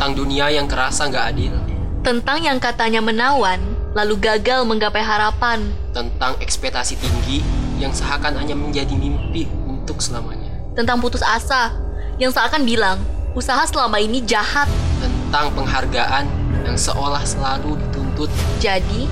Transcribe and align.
tentang 0.00 0.16
dunia 0.16 0.48
yang 0.48 0.64
kerasa 0.64 1.12
nggak 1.12 1.26
adil, 1.28 1.52
Tentang 2.00 2.40
yang 2.40 2.56
katanya 2.56 3.04
menawan, 3.04 3.60
lalu 3.92 4.16
gagal 4.16 4.64
menggapai 4.64 5.04
harapan. 5.04 5.60
tentang 5.92 6.40
ekspektasi 6.40 6.96
tinggi 6.96 7.44
yang 7.76 7.92
seakan 7.92 8.32
hanya 8.40 8.56
menjadi 8.56 8.96
mimpi 8.96 9.44
untuk 9.68 10.00
selamanya, 10.00 10.48
Tentang 10.72 11.04
putus 11.04 11.20
asa, 11.20 11.76
yang 12.16 12.32
seakan 12.32 12.64
bilang, 12.64 12.96
usaha 13.36 13.60
selama 13.68 14.00
ini 14.00 14.24
jahat. 14.24 14.72
tentang 15.04 15.52
penghargaan 15.52 16.24
yang 16.64 16.80
seolah 16.80 17.20
selalu 17.20 17.76
dituntut 17.84 18.32
Jadi, 18.56 19.04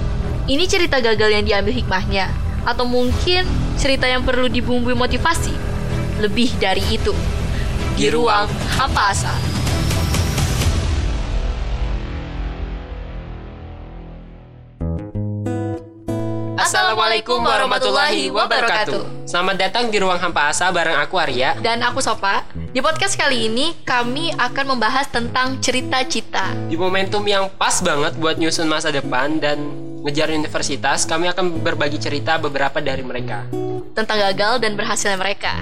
ini 0.48 0.64
cerita 0.64 1.05
gagal 1.05 1.36
yang 1.36 1.45
diambil 1.45 1.77
hikmahnya. 1.77 2.32
Atau 2.64 2.89
mungkin 2.89 3.45
cerita 3.77 4.09
yang 4.09 4.25
perlu 4.25 4.48
dibumbui 4.48 4.96
motivasi. 4.96 5.52
Lebih 6.25 6.57
dari 6.57 6.80
itu. 6.89 7.12
Di 7.93 8.09
ruang 8.09 8.48
hampa 8.80 9.12
asa. 9.12 9.58
Assalamualaikum 16.69 17.41
warahmatullahi 17.41 18.29
wabarakatuh. 18.29 19.25
Selamat 19.25 19.57
datang 19.57 19.89
di 19.89 19.97
Ruang 20.05 20.21
Hampa 20.21 20.53
Asa 20.53 20.69
bareng 20.69 21.01
aku 21.01 21.17
Arya. 21.17 21.57
Dan 21.65 21.81
aku 21.81 22.05
Sopa. 22.05 22.45
Di 22.53 22.85
podcast 22.85 23.17
kali 23.17 23.49
ini 23.49 23.73
kami 23.89 24.37
akan 24.37 24.77
membahas 24.77 25.09
tentang 25.09 25.57
cerita-cita. 25.65 26.53
Di 26.69 26.77
momentum 26.77 27.25
yang 27.25 27.49
pas 27.57 27.81
banget 27.81 28.21
buat 28.21 28.37
nyusun 28.37 28.69
masa 28.69 28.93
depan 28.93 29.41
dan 29.41 29.57
ngejar 30.05 30.29
universitas, 30.29 31.09
kami 31.09 31.33
akan 31.33 31.65
berbagi 31.65 31.97
cerita 31.97 32.37
beberapa 32.37 32.85
dari 32.85 33.01
mereka. 33.01 33.49
Tentang 33.97 34.29
gagal 34.29 34.61
dan 34.61 34.77
berhasilnya 34.77 35.16
mereka. 35.16 35.57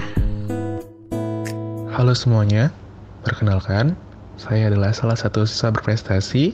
Halo 1.95 2.11
semuanya, 2.19 2.67
perkenalkan, 3.23 3.95
saya 4.35 4.67
adalah 4.67 4.91
salah 4.91 5.15
satu 5.15 5.47
siswa 5.47 5.71
berprestasi 5.71 6.51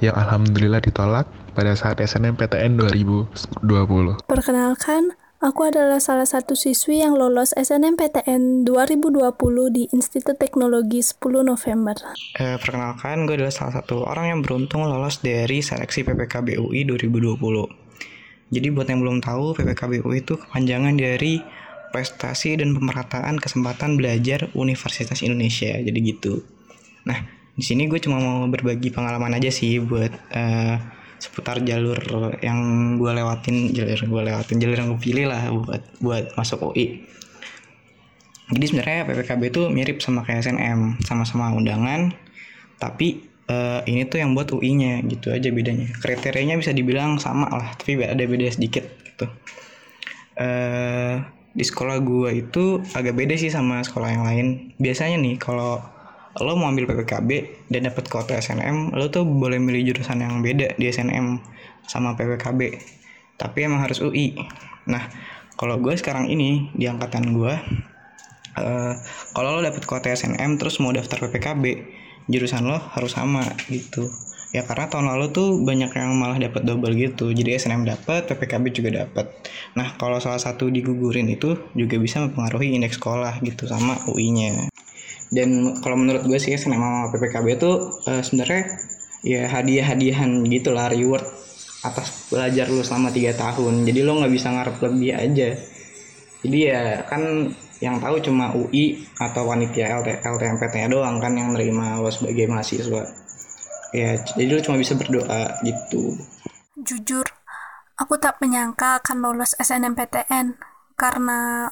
yang 0.00 0.16
alhamdulillah 0.16 0.80
ditolak 0.80 1.28
pada 1.52 1.74
saat 1.74 1.98
SNMPTN 1.98 2.78
2020. 2.78 4.24
Perkenalkan, 4.24 5.14
aku 5.42 5.68
adalah 5.68 5.98
salah 5.98 6.28
satu 6.28 6.54
siswi 6.54 7.02
yang 7.02 7.16
lolos 7.16 7.50
SNMPTN 7.56 8.62
2020 8.68 9.20
di 9.74 9.88
Institut 9.90 10.36
Teknologi 10.38 11.02
10 11.02 11.42
November. 11.42 11.96
Eh, 12.38 12.56
perkenalkan, 12.60 13.26
gue 13.26 13.40
adalah 13.40 13.54
salah 13.54 13.82
satu 13.82 14.06
orang 14.06 14.36
yang 14.36 14.40
beruntung 14.40 14.86
lolos 14.86 15.18
dari 15.24 15.64
seleksi 15.64 16.06
PPKB 16.06 16.60
UI 16.60 16.86
2020. 16.86 17.40
Jadi 18.50 18.66
buat 18.74 18.86
yang 18.90 19.00
belum 19.02 19.18
tahu, 19.22 19.54
PPKB 19.54 20.02
UI 20.02 20.26
itu 20.26 20.34
kepanjangan 20.34 20.98
dari 20.98 21.38
prestasi 21.90 22.58
dan 22.58 22.74
pemerataan 22.74 23.38
kesempatan 23.38 23.98
belajar 23.98 24.50
Universitas 24.54 25.22
Indonesia. 25.22 25.74
Jadi 25.74 25.98
gitu. 26.02 26.42
Nah, 27.06 27.18
di 27.54 27.64
sini 27.66 27.90
gue 27.90 27.98
cuma 27.98 28.18
mau 28.22 28.46
berbagi 28.46 28.94
pengalaman 28.94 29.38
aja 29.38 29.50
sih 29.50 29.82
buat 29.82 30.10
eh, 30.34 30.76
seputar 31.20 31.60
jalur 31.62 32.00
yang 32.40 32.58
gue 32.96 33.10
lewatin, 33.12 33.70
jalur 33.76 34.00
gue 34.00 34.22
lewatin, 34.32 34.56
jalur 34.56 34.76
yang 34.80 34.88
gue 34.96 35.00
pilih 35.00 35.28
lah 35.28 35.52
buat 35.52 35.82
buat 36.00 36.24
masuk 36.34 36.72
UI. 36.72 37.04
Jadi 38.50 38.64
sebenarnya 38.66 39.06
PPKB 39.06 39.42
itu 39.54 39.62
mirip 39.70 40.02
sama 40.02 40.26
kayak 40.26 40.42
SNM, 40.42 40.98
sama-sama 41.06 41.54
undangan, 41.54 42.10
tapi 42.82 43.22
eh, 43.46 43.80
ini 43.86 44.08
tuh 44.10 44.18
yang 44.18 44.34
buat 44.34 44.50
UI-nya 44.50 45.06
gitu 45.06 45.30
aja 45.30 45.52
bedanya. 45.54 45.86
Kriterianya 46.02 46.58
bisa 46.58 46.74
dibilang 46.74 47.22
sama 47.22 47.46
lah, 47.46 47.70
tapi 47.78 48.00
ada 48.02 48.18
beda 48.18 48.50
sedikit 48.50 48.88
gitu. 49.06 49.30
Eh 50.40 51.14
di 51.50 51.66
sekolah 51.66 51.98
gua 51.98 52.30
itu 52.30 52.78
agak 52.94 53.18
beda 53.18 53.34
sih 53.34 53.50
sama 53.50 53.82
sekolah 53.82 54.08
yang 54.10 54.24
lain. 54.26 54.46
Biasanya 54.78 55.18
nih 55.18 55.36
kalau 55.38 55.82
lo 56.38 56.54
mau 56.54 56.70
ambil 56.70 56.86
PPKB 56.86 57.30
dan 57.74 57.90
dapat 57.90 58.06
kuota 58.06 58.38
SNM, 58.38 58.94
lo 58.94 59.10
tuh 59.10 59.26
boleh 59.26 59.58
milih 59.58 59.90
jurusan 59.90 60.22
yang 60.22 60.38
beda 60.44 60.78
di 60.78 60.86
SNM 60.86 61.42
sama 61.90 62.14
PPKB. 62.14 62.78
Tapi 63.34 63.58
emang 63.66 63.82
harus 63.82 63.98
UI. 63.98 64.38
Nah, 64.86 65.10
kalau 65.58 65.82
gue 65.82 65.96
sekarang 65.98 66.30
ini 66.30 66.70
di 66.76 66.86
angkatan 66.86 67.34
gue 67.34 67.54
Eh, 68.58 68.94
kalau 69.30 69.58
lo 69.58 69.60
dapet 69.62 69.86
kuota 69.86 70.10
SNM 70.10 70.58
terus 70.58 70.82
mau 70.82 70.90
daftar 70.90 71.22
PPKB 71.22 71.64
jurusan 72.26 72.66
lo 72.66 72.82
harus 72.98 73.14
sama 73.14 73.46
gitu 73.70 74.10
ya 74.50 74.66
karena 74.66 74.90
tahun 74.90 75.06
lalu 75.06 75.30
tuh 75.30 75.62
banyak 75.62 75.94
yang 75.94 76.18
malah 76.18 76.34
dapat 76.34 76.66
double 76.66 76.98
gitu 76.98 77.30
jadi 77.30 77.62
SNM 77.62 77.86
dapat 77.86 78.26
PPKB 78.26 78.74
juga 78.74 79.06
dapat 79.06 79.30
nah 79.78 79.94
kalau 79.94 80.18
salah 80.18 80.42
satu 80.42 80.66
digugurin 80.66 81.30
itu 81.30 81.54
juga 81.78 81.94
bisa 82.02 82.26
mempengaruhi 82.26 82.74
indeks 82.74 82.98
sekolah 82.98 83.38
gitu 83.46 83.70
sama 83.70 83.94
UI-nya 84.10 84.66
dan 85.30 85.78
kalau 85.78 85.94
menurut 85.94 86.26
gue 86.26 86.38
sih 86.42 86.58
sama 86.58 87.06
PPKB 87.14 87.46
itu 87.54 87.70
eh, 88.10 88.22
sebenarnya 88.22 88.62
ya 89.22 89.46
hadiah-hadiahan 89.46 90.42
gitu 90.50 90.74
lah 90.74 90.90
reward 90.90 91.22
atas 91.80 92.28
belajar 92.28 92.68
lu 92.68 92.84
selama 92.84 93.08
tiga 93.14 93.32
tahun. 93.32 93.88
Jadi 93.88 94.00
lo 94.04 94.20
nggak 94.20 94.32
bisa 94.32 94.52
ngarep 94.52 94.76
lebih 94.84 95.10
aja. 95.16 95.48
Jadi 96.40 96.58
ya 96.66 97.04
kan 97.08 97.52
yang 97.80 97.96
tahu 97.96 98.20
cuma 98.20 98.52
UI 98.52 99.00
atau 99.16 99.48
panitia 99.48 99.96
LT, 99.96 100.20
LTMPT-nya 100.20 100.88
doang 100.92 101.16
kan 101.16 101.32
yang 101.32 101.56
nerima 101.56 101.96
lo 101.96 102.12
sebagai 102.12 102.44
mahasiswa. 102.50 103.08
Ya 103.96 104.20
jadi 104.36 104.50
lo 104.56 104.60
cuma 104.60 104.76
bisa 104.76 104.98
berdoa 104.98 105.56
gitu. 105.64 106.20
Jujur, 106.80 107.24
aku 107.96 108.16
tak 108.20 108.40
menyangka 108.40 109.00
akan 109.00 109.20
lolos 109.20 109.56
SNMPTN 109.56 110.56
karena 110.96 111.68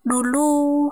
dulu 0.00 0.88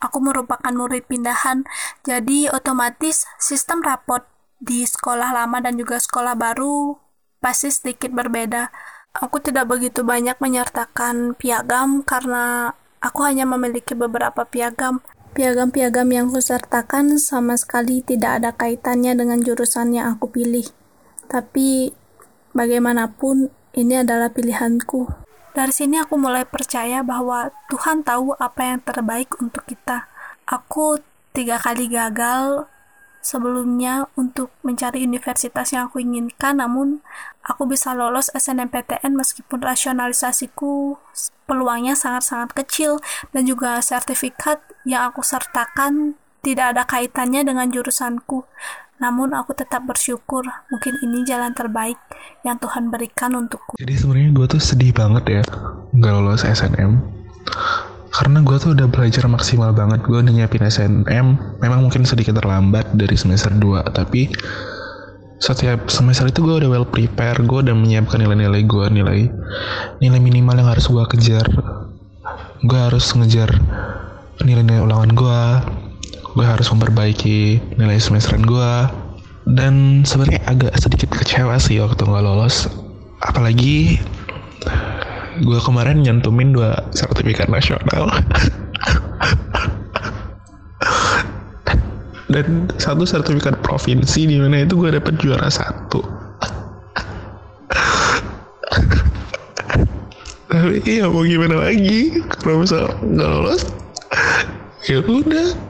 aku 0.00 0.18
merupakan 0.20 0.72
murid 0.72 1.08
pindahan, 1.08 1.64
jadi 2.04 2.52
otomatis 2.52 3.24
sistem 3.40 3.80
rapot 3.80 4.24
di 4.60 4.84
sekolah 4.88 5.32
lama 5.36 5.60
dan 5.60 5.76
juga 5.76 6.00
sekolah 6.00 6.36
baru 6.36 6.96
pasti 7.40 7.68
sedikit 7.68 8.12
berbeda. 8.12 8.72
Aku 9.16 9.40
tidak 9.40 9.72
begitu 9.72 10.04
banyak 10.04 10.36
menyertakan 10.40 11.32
piagam 11.36 12.04
karena 12.04 12.76
aku 13.00 13.24
hanya 13.24 13.48
memiliki 13.48 13.96
beberapa 13.96 14.44
piagam. 14.44 15.00
Piagam-piagam 15.36 16.08
yang 16.08 16.32
kusertakan 16.32 17.20
sama 17.20 17.60
sekali 17.60 18.00
tidak 18.00 18.40
ada 18.40 18.50
kaitannya 18.56 19.12
dengan 19.12 19.40
jurusan 19.44 19.92
yang 19.92 20.16
aku 20.16 20.32
pilih. 20.32 20.64
Tapi 21.28 21.92
bagaimanapun 22.56 23.52
ini 23.76 24.00
adalah 24.00 24.32
pilihanku. 24.32 25.25
Dari 25.56 25.72
sini 25.72 25.96
aku 25.96 26.20
mulai 26.20 26.44
percaya 26.44 27.00
bahwa 27.00 27.48
Tuhan 27.72 28.04
tahu 28.04 28.36
apa 28.36 28.60
yang 28.60 28.84
terbaik 28.84 29.40
untuk 29.40 29.64
kita. 29.64 30.04
Aku 30.44 31.00
tiga 31.32 31.56
kali 31.56 31.88
gagal 31.88 32.68
sebelumnya 33.24 34.04
untuk 34.20 34.52
mencari 34.60 35.00
universitas 35.08 35.72
yang 35.72 35.88
aku 35.88 36.04
inginkan, 36.04 36.60
namun 36.60 37.00
aku 37.40 37.64
bisa 37.64 37.96
lolos 37.96 38.28
SNMPTN 38.36 39.16
meskipun 39.16 39.64
rasionalisasiku 39.64 41.00
peluangnya 41.48 41.96
sangat-sangat 41.96 42.52
kecil 42.52 43.00
dan 43.32 43.48
juga 43.48 43.80
sertifikat 43.80 44.60
yang 44.84 45.08
aku 45.08 45.24
sertakan 45.24 46.20
tidak 46.44 46.76
ada 46.76 46.84
kaitannya 46.84 47.48
dengan 47.48 47.72
jurusanku. 47.72 48.44
Namun 48.96 49.36
aku 49.36 49.52
tetap 49.52 49.84
bersyukur 49.84 50.44
mungkin 50.72 50.96
ini 51.04 51.24
jalan 51.28 51.52
terbaik 51.52 52.00
yang 52.42 52.56
Tuhan 52.56 52.88
berikan 52.88 53.36
untukku. 53.36 53.76
Jadi 53.76 53.94
sebenarnya 53.96 54.30
gue 54.32 54.46
tuh 54.56 54.62
sedih 54.62 54.92
banget 54.96 55.24
ya 55.40 55.42
nggak 55.92 56.12
lolos 56.12 56.44
SNM 56.44 56.98
karena 58.16 58.40
gue 58.40 58.56
tuh 58.56 58.72
udah 58.72 58.88
belajar 58.88 59.28
maksimal 59.28 59.76
banget 59.76 60.00
gue 60.08 60.16
udah 60.16 60.32
nyiapin 60.32 60.64
SNM 60.64 61.26
memang 61.60 61.80
mungkin 61.84 62.08
sedikit 62.08 62.40
terlambat 62.40 62.96
dari 62.96 63.12
semester 63.12 63.52
2 63.52 63.92
tapi 63.92 64.32
setiap 65.36 65.92
semester 65.92 66.32
itu 66.32 66.40
gue 66.40 66.64
udah 66.64 66.70
well 66.72 66.88
prepare 66.88 67.36
gue 67.44 67.58
udah 67.60 67.76
menyiapkan 67.76 68.24
nilai-nilai 68.24 68.64
gue 68.64 68.86
nilai 68.88 69.20
nilai 70.00 70.20
minimal 70.20 70.56
yang 70.56 70.68
harus 70.72 70.88
gue 70.88 71.04
kejar. 71.12 71.44
Gue 72.64 72.78
harus 72.80 73.12
ngejar 73.12 73.52
nilai-nilai 74.40 74.80
ulangan 74.80 75.10
gue 75.12 75.40
gue 76.36 76.44
harus 76.44 76.68
memperbaiki 76.68 77.56
nilai 77.80 77.96
semesteran 77.96 78.44
gue 78.44 78.72
dan 79.56 80.04
sebenarnya 80.04 80.44
agak 80.44 80.76
sedikit 80.76 81.08
kecewa 81.16 81.56
sih 81.56 81.80
waktu 81.80 82.04
nggak 82.04 82.20
lolos. 82.20 82.68
Apalagi 83.24 83.96
gue 85.40 85.60
kemarin 85.64 86.04
nyantumin 86.04 86.52
dua 86.52 86.76
sertifikat 86.92 87.48
nasional. 87.48 88.12
Dan 92.26 92.66
satu 92.76 93.06
sertifikat 93.08 93.64
provinsi 93.64 94.28
di 94.28 94.36
mana 94.36 94.68
itu 94.68 94.76
gue 94.76 94.92
dapet 94.92 95.16
juara 95.16 95.48
satu. 95.48 96.04
Tapi 100.52 100.84
iya 100.84 101.08
mau 101.08 101.24
gimana 101.24 101.64
lagi? 101.70 102.20
Kalau 102.44 102.60
misal 102.60 102.92
nggak 103.00 103.30
lolos 103.30 103.64
ya 104.86 105.02
udah 105.02 105.65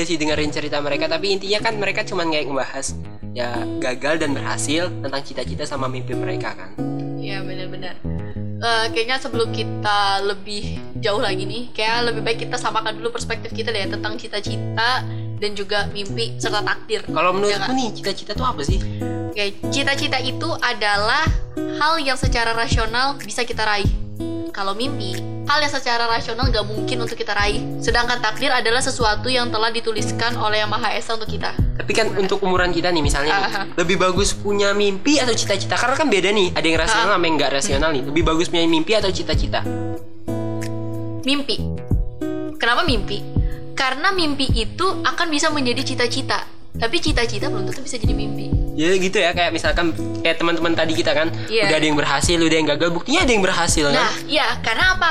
juga 0.00 0.08
sih 0.08 0.16
dengerin 0.16 0.48
cerita 0.48 0.80
mereka, 0.80 1.12
tapi 1.12 1.36
intinya 1.36 1.60
kan 1.60 1.76
mereka 1.76 2.00
cuma 2.08 2.24
kayak 2.24 2.48
ngebahas 2.48 2.96
ya 3.36 3.52
gagal 3.84 4.24
dan 4.24 4.32
berhasil 4.32 4.88
tentang 4.88 5.20
cita-cita 5.20 5.68
sama 5.68 5.92
mimpi 5.92 6.16
mereka 6.16 6.56
kan. 6.56 6.72
Iya 7.20 7.44
benar-benar. 7.44 8.00
Eh, 8.64 8.84
kayaknya 8.96 9.20
sebelum 9.20 9.52
kita 9.52 10.24
lebih 10.24 10.80
jauh 11.04 11.20
lagi 11.20 11.44
nih 11.44 11.68
kayak 11.76 12.08
lebih 12.08 12.24
baik 12.24 12.48
kita 12.48 12.56
samakan 12.56 12.96
dulu 12.96 13.12
perspektif 13.12 13.52
kita 13.52 13.76
deh 13.76 13.92
tentang 13.92 14.16
cita-cita 14.16 15.04
dan 15.36 15.50
juga 15.52 15.88
mimpi 15.92 16.36
serta 16.36 16.64
takdir 16.64 17.04
Kalau 17.04 17.32
Ya 17.32 17.36
menurutku 17.36 17.60
nggak? 17.60 17.76
nih 17.76 17.88
cita-cita 18.00 18.32
tuh 18.32 18.48
apa 18.48 18.64
sih? 18.64 18.80
Oke, 19.28 19.52
cita-cita 19.68 20.16
itu 20.16 20.48
adalah 20.64 21.28
hal 21.76 22.00
yang 22.00 22.16
secara 22.16 22.56
rasional 22.56 23.20
bisa 23.20 23.44
kita 23.44 23.68
raih. 23.68 23.88
Kalau 24.48 24.72
mimpi, 24.72 25.12
hal 25.50 25.58
yang 25.66 25.74
secara 25.74 26.06
rasional 26.06 26.46
gak 26.46 26.62
mungkin 26.62 27.02
untuk 27.02 27.18
kita 27.18 27.34
raih. 27.34 27.58
Sedangkan 27.82 28.22
takdir 28.22 28.54
adalah 28.54 28.78
sesuatu 28.78 29.26
yang 29.26 29.50
telah 29.50 29.74
dituliskan 29.74 30.38
oleh 30.38 30.62
Yang 30.62 30.70
Maha 30.70 30.94
Esa 30.94 31.18
untuk 31.18 31.26
kita. 31.26 31.50
Tapi 31.74 31.90
kan 31.90 32.06
untuk 32.14 32.38
umuran 32.46 32.70
kita 32.70 32.94
nih 32.94 33.02
misalnya 33.02 33.34
nih, 33.34 33.46
Aha. 33.50 33.62
lebih 33.74 33.98
bagus 33.98 34.30
punya 34.30 34.70
mimpi 34.70 35.18
atau 35.18 35.34
cita-cita 35.34 35.74
karena 35.74 35.96
kan 35.98 36.06
beda 36.06 36.30
nih 36.30 36.54
ada 36.54 36.62
yang 36.62 36.78
rasional 36.78 37.08
Ah. 37.10 37.14
sama 37.18 37.24
yang 37.26 37.34
nggak 37.34 37.50
rasional 37.50 37.90
nih 37.90 38.02
lebih 38.06 38.22
bagus 38.22 38.46
punya 38.46 38.62
mimpi 38.68 38.92
atau 38.94 39.10
cita-cita 39.10 39.64
Mimpi. 41.20 41.56
Kenapa 42.56 42.84
mimpi? 42.84 43.20
Karena 43.74 44.12
mimpi 44.12 44.46
itu 44.52 44.86
akan 45.02 45.26
bisa 45.28 45.48
menjadi 45.48 45.82
cita-cita. 45.84 46.44
Tapi 46.76 46.96
cita-cita 47.00 47.48
belum 47.48 47.68
tentu 47.68 47.80
bisa 47.80 47.96
jadi 47.96 48.12
mimpi. 48.12 48.59
Ya 48.80 48.96
gitu 48.96 49.20
ya 49.20 49.30
kayak 49.30 49.52
misalkan 49.52 49.92
kayak 50.20 50.40
teman-teman 50.40 50.72
tadi 50.72 50.96
kita 50.96 51.12
kan 51.12 51.28
Iya. 51.46 51.68
udah 51.68 51.76
ada 51.76 51.86
yang 51.86 51.98
berhasil 51.98 52.36
udah 52.36 52.56
yang 52.56 52.68
gagal 52.70 52.88
buktinya 52.90 53.20
ada 53.20 53.32
yang 53.32 53.44
berhasil 53.44 53.84
kan 53.84 54.00
Nah, 54.00 54.14
iya, 54.24 54.46
karena 54.60 54.96
apa? 54.96 55.10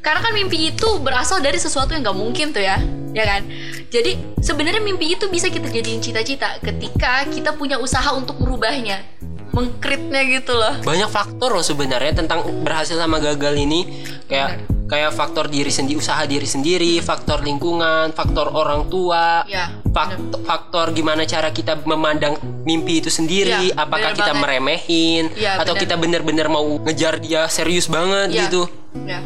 Karena 0.00 0.20
kan 0.20 0.32
mimpi 0.32 0.72
itu 0.72 0.88
berasal 0.98 1.38
dari 1.38 1.56
sesuatu 1.56 1.92
yang 1.92 2.00
gak 2.00 2.16
mungkin 2.16 2.50
tuh 2.50 2.64
ya, 2.64 2.80
ya 3.12 3.24
kan? 3.28 3.44
Jadi 3.86 4.16
sebenarnya 4.40 4.80
mimpi 4.80 5.12
itu 5.12 5.28
bisa 5.28 5.46
kita 5.46 5.68
jadiin 5.68 6.00
cita-cita 6.00 6.56
ketika 6.58 7.28
kita 7.28 7.52
punya 7.52 7.76
usaha 7.76 8.08
untuk 8.10 8.40
merubahnya, 8.40 9.04
mengkritnya 9.50 10.24
gitu 10.24 10.54
loh. 10.54 10.80
banyak 10.80 11.10
faktor 11.10 11.52
loh 11.52 11.60
sebenarnya 11.60 12.16
tentang 12.16 12.40
berhasil 12.62 12.96
sama 12.96 13.20
gagal 13.20 13.52
ini 13.54 13.84
kayak 14.24 14.56
kayak 14.90 15.14
faktor 15.14 15.46
diri 15.46 15.70
sendiri 15.70 15.96
usaha 15.96 16.18
diri 16.24 16.42
sendiri 16.44 16.98
faktor 16.98 17.40
lingkungan 17.40 18.10
faktor 18.10 18.50
orang 18.50 18.90
tua 18.90 19.46
Ya, 19.46 19.70
faktor, 19.88 20.42
faktor 20.42 20.86
gimana 20.90 21.22
cara 21.24 21.48
kita 21.48 21.78
memandang 21.84 22.34
mimpi 22.62 22.98
itu 22.98 23.06
sendiri 23.06 23.70
Ya, 23.70 23.78
apakah 23.78 24.10
bener 24.10 24.18
kita 24.18 24.32
banget. 24.32 24.42
meremehin 24.42 25.24
Ya, 25.34 25.56
atau 25.56 25.72
bener. 25.72 25.82
kita 25.86 25.94
bener-bener 25.94 26.46
mau 26.46 26.66
ngejar 26.82 27.16
dia 27.18 27.46
serius 27.46 27.86
banget 27.86 28.28
Ya. 28.30 28.40
gitu 28.44 28.66
Ya. 29.06 29.22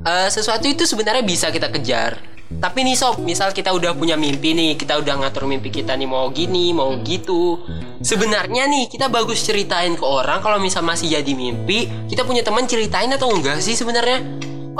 Eh, 0.00 0.28
sesuatu 0.28 0.64
itu 0.64 0.84
sebenarnya 0.84 1.20
bisa 1.20 1.48
kita 1.48 1.68
kejar 1.68 2.20
tapi 2.52 2.82
nih 2.82 2.98
sob 2.98 3.22
misal 3.22 3.54
kita 3.54 3.70
udah 3.70 3.94
punya 3.94 4.18
mimpi 4.18 4.50
nih 4.50 4.74
kita 4.74 4.98
udah 4.98 5.22
ngatur 5.22 5.46
mimpi 5.46 5.70
kita 5.70 5.94
nih 5.94 6.04
mau 6.04 6.26
gini 6.28 6.74
mau 6.74 6.98
gitu 6.98 7.62
sebenarnya 8.00 8.66
nih 8.66 8.90
kita 8.90 9.06
bagus 9.06 9.38
ceritain 9.40 9.94
ke 9.94 10.02
orang 10.02 10.42
kalau 10.42 10.58
misal 10.58 10.82
masih 10.82 11.14
jadi 11.14 11.30
mimpi 11.30 11.86
kita 12.10 12.26
punya 12.26 12.42
teman 12.42 12.66
ceritain 12.66 13.06
atau 13.06 13.30
enggak 13.30 13.62
sih 13.62 13.72
sebenarnya 13.72 14.18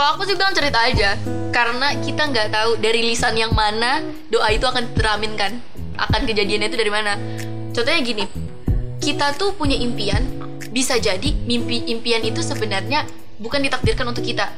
Kalau 0.00 0.16
aku 0.16 0.24
sih 0.24 0.32
bilang 0.32 0.56
cerita 0.56 0.80
aja, 0.80 1.12
karena 1.52 1.92
kita 2.00 2.24
nggak 2.24 2.48
tahu 2.48 2.80
dari 2.80 3.04
lisan 3.04 3.36
yang 3.36 3.52
mana 3.52 4.00
doa 4.32 4.48
itu 4.48 4.64
akan 4.64 4.96
teraminkan, 4.96 5.60
akan 5.92 6.24
kejadiannya 6.24 6.72
itu 6.72 6.78
dari 6.80 6.88
mana. 6.88 7.20
Contohnya 7.68 8.00
gini, 8.00 8.24
kita 8.96 9.36
tuh 9.36 9.52
punya 9.52 9.76
impian, 9.76 10.24
bisa 10.72 10.96
jadi 10.96 11.36
mimpi 11.44 11.84
impian 11.92 12.24
itu 12.24 12.40
sebenarnya 12.40 13.04
bukan 13.36 13.60
ditakdirkan 13.60 14.08
untuk 14.08 14.24
kita, 14.24 14.48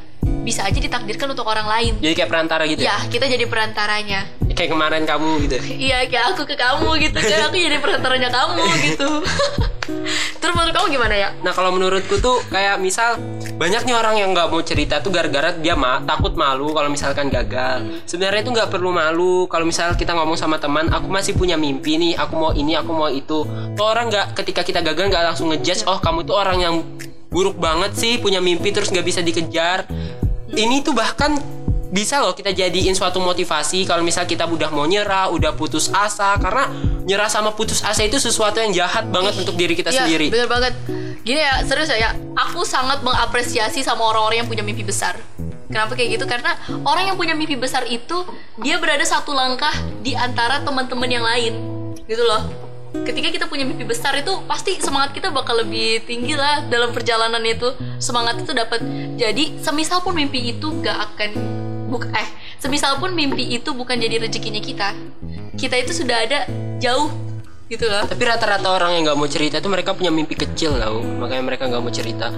bisa 0.46 0.62
aja 0.62 0.78
ditakdirkan 0.78 1.34
untuk 1.34 1.50
orang 1.50 1.66
lain. 1.66 1.92
jadi 1.98 2.22
kayak 2.22 2.30
perantara 2.30 2.62
gitu 2.62 2.86
ya, 2.86 2.94
Ya, 2.94 2.96
kita 3.10 3.26
jadi 3.26 3.42
perantaranya. 3.42 4.20
kayak 4.54 4.70
kemarin 4.70 5.02
kamu 5.02 5.42
gitu 5.42 5.58
Iya, 5.58 6.06
kayak 6.06 6.38
aku 6.38 6.46
ke 6.46 6.54
kamu 6.54 7.02
gitu 7.02 7.18
kan, 7.18 7.50
aku 7.50 7.58
jadi 7.58 7.82
perantaranya 7.82 8.30
kamu 8.30 8.62
gitu. 8.86 9.10
Terus 10.42 10.58
menurut 10.58 10.74
kamu 10.74 10.86
gimana 10.98 11.14
ya? 11.14 11.28
Nah 11.46 11.54
kalau 11.54 11.70
menurutku 11.70 12.18
tuh 12.18 12.42
kayak 12.50 12.82
misal 12.82 13.14
banyak 13.54 13.86
nih 13.86 13.94
orang 13.94 14.18
yang 14.18 14.34
nggak 14.34 14.50
mau 14.50 14.58
cerita 14.58 14.98
tuh 14.98 15.14
gara-gara 15.14 15.54
dia 15.54 15.78
ma 15.78 16.02
takut 16.02 16.34
malu 16.34 16.74
kalau 16.74 16.90
misalkan 16.90 17.30
gagal. 17.30 18.02
Sebenarnya 18.10 18.42
itu 18.42 18.50
nggak 18.50 18.66
perlu 18.66 18.90
malu 18.90 19.46
kalau 19.46 19.62
misal 19.62 19.94
kita 19.94 20.18
ngomong 20.18 20.34
sama 20.34 20.58
teman, 20.58 20.90
aku 20.90 21.06
masih 21.06 21.38
punya 21.38 21.54
mimpi 21.54 21.94
nih, 21.94 22.18
aku 22.18 22.34
mau 22.34 22.50
ini, 22.50 22.74
aku 22.74 22.90
mau 22.90 23.06
itu. 23.06 23.46
Tuh 23.78 23.86
orang 23.86 24.10
nggak 24.10 24.34
ketika 24.42 24.66
kita 24.66 24.82
gagal 24.82 25.14
nggak 25.14 25.24
langsung 25.30 25.54
ngejudge, 25.54 25.86
oh 25.86 26.02
kamu 26.02 26.26
tuh 26.26 26.34
orang 26.34 26.58
yang 26.58 26.74
buruk 27.30 27.54
banget 27.62 27.94
sih 27.94 28.18
punya 28.18 28.42
mimpi 28.42 28.74
terus 28.74 28.90
nggak 28.90 29.06
bisa 29.06 29.22
dikejar. 29.22 29.86
Ini 30.52 30.82
tuh 30.82 30.92
bahkan 30.92 31.38
bisa 31.92 32.24
loh 32.24 32.32
kita 32.32 32.56
jadiin 32.56 32.96
suatu 32.96 33.20
motivasi 33.20 33.84
kalau 33.84 34.00
misal 34.00 34.24
kita 34.24 34.48
udah 34.48 34.72
mau 34.72 34.88
nyerah, 34.88 35.28
udah 35.28 35.52
putus 35.52 35.92
asa 35.92 36.40
karena 36.40 36.72
nyerah 37.04 37.28
sama 37.28 37.52
putus 37.52 37.84
asa 37.84 38.00
itu 38.00 38.16
sesuatu 38.16 38.56
yang 38.64 38.72
jahat 38.72 39.04
banget 39.12 39.36
untuk 39.36 39.52
diri 39.60 39.76
kita 39.76 39.92
Iya, 39.92 40.08
sendiri. 40.08 40.32
bener 40.32 40.48
banget. 40.48 40.72
Gini 41.20 41.38
ya, 41.38 41.60
serius 41.68 41.92
ya, 41.92 42.16
aku 42.34 42.64
sangat 42.64 43.04
mengapresiasi 43.04 43.84
sama 43.84 44.08
orang-orang 44.08 44.42
yang 44.42 44.48
punya 44.48 44.64
mimpi 44.64 44.82
besar. 44.82 45.20
Kenapa 45.68 45.92
kayak 45.92 46.16
gitu? 46.16 46.24
Karena 46.24 46.56
orang 46.82 47.12
yang 47.12 47.16
punya 47.20 47.36
mimpi 47.36 47.60
besar 47.60 47.84
itu 47.84 48.24
dia 48.64 48.80
berada 48.80 49.04
satu 49.04 49.36
langkah 49.36 49.72
di 50.00 50.16
antara 50.16 50.64
teman-teman 50.64 51.06
yang 51.12 51.22
lain, 51.22 51.54
gitu 52.08 52.24
loh. 52.24 52.42
Ketika 53.04 53.28
kita 53.32 53.44
punya 53.48 53.64
mimpi 53.68 53.84
besar 53.84 54.16
itu 54.16 54.32
pasti 54.48 54.76
semangat 54.80 55.16
kita 55.16 55.32
bakal 55.32 55.60
lebih 55.60 56.04
tinggi 56.08 56.36
lah 56.36 56.64
dalam 56.68 56.92
perjalanan 56.92 57.40
itu. 57.44 57.72
Semangat 57.96 58.36
itu 58.40 58.52
dapat. 58.52 58.84
Jadi 59.16 59.60
semisal 59.64 60.04
pun 60.04 60.12
mimpi 60.12 60.52
itu 60.52 60.68
gak 60.84 61.12
akan 61.12 61.30
buk 61.92 62.08
eh 62.16 62.28
semisal 62.56 62.96
pun 62.96 63.12
mimpi 63.12 63.52
itu 63.52 63.76
bukan 63.76 64.00
jadi 64.00 64.16
rezekinya 64.16 64.64
kita, 64.64 64.96
kita 65.60 65.76
itu 65.76 65.92
sudah 65.92 66.16
ada 66.24 66.48
jauh 66.80 67.12
gitu 67.68 67.88
loh. 67.88 68.04
Tapi 68.08 68.22
rata-rata 68.24 68.68
orang 68.72 68.96
yang 68.96 69.02
nggak 69.12 69.18
mau 69.20 69.28
cerita 69.28 69.60
itu 69.60 69.68
mereka 69.68 69.92
punya 69.96 70.12
mimpi 70.12 70.36
kecil 70.36 70.76
tau 70.76 71.00
Makanya 71.00 71.40
mereka 71.40 71.72
nggak 71.72 71.80
mau 71.80 71.88
cerita 71.88 72.28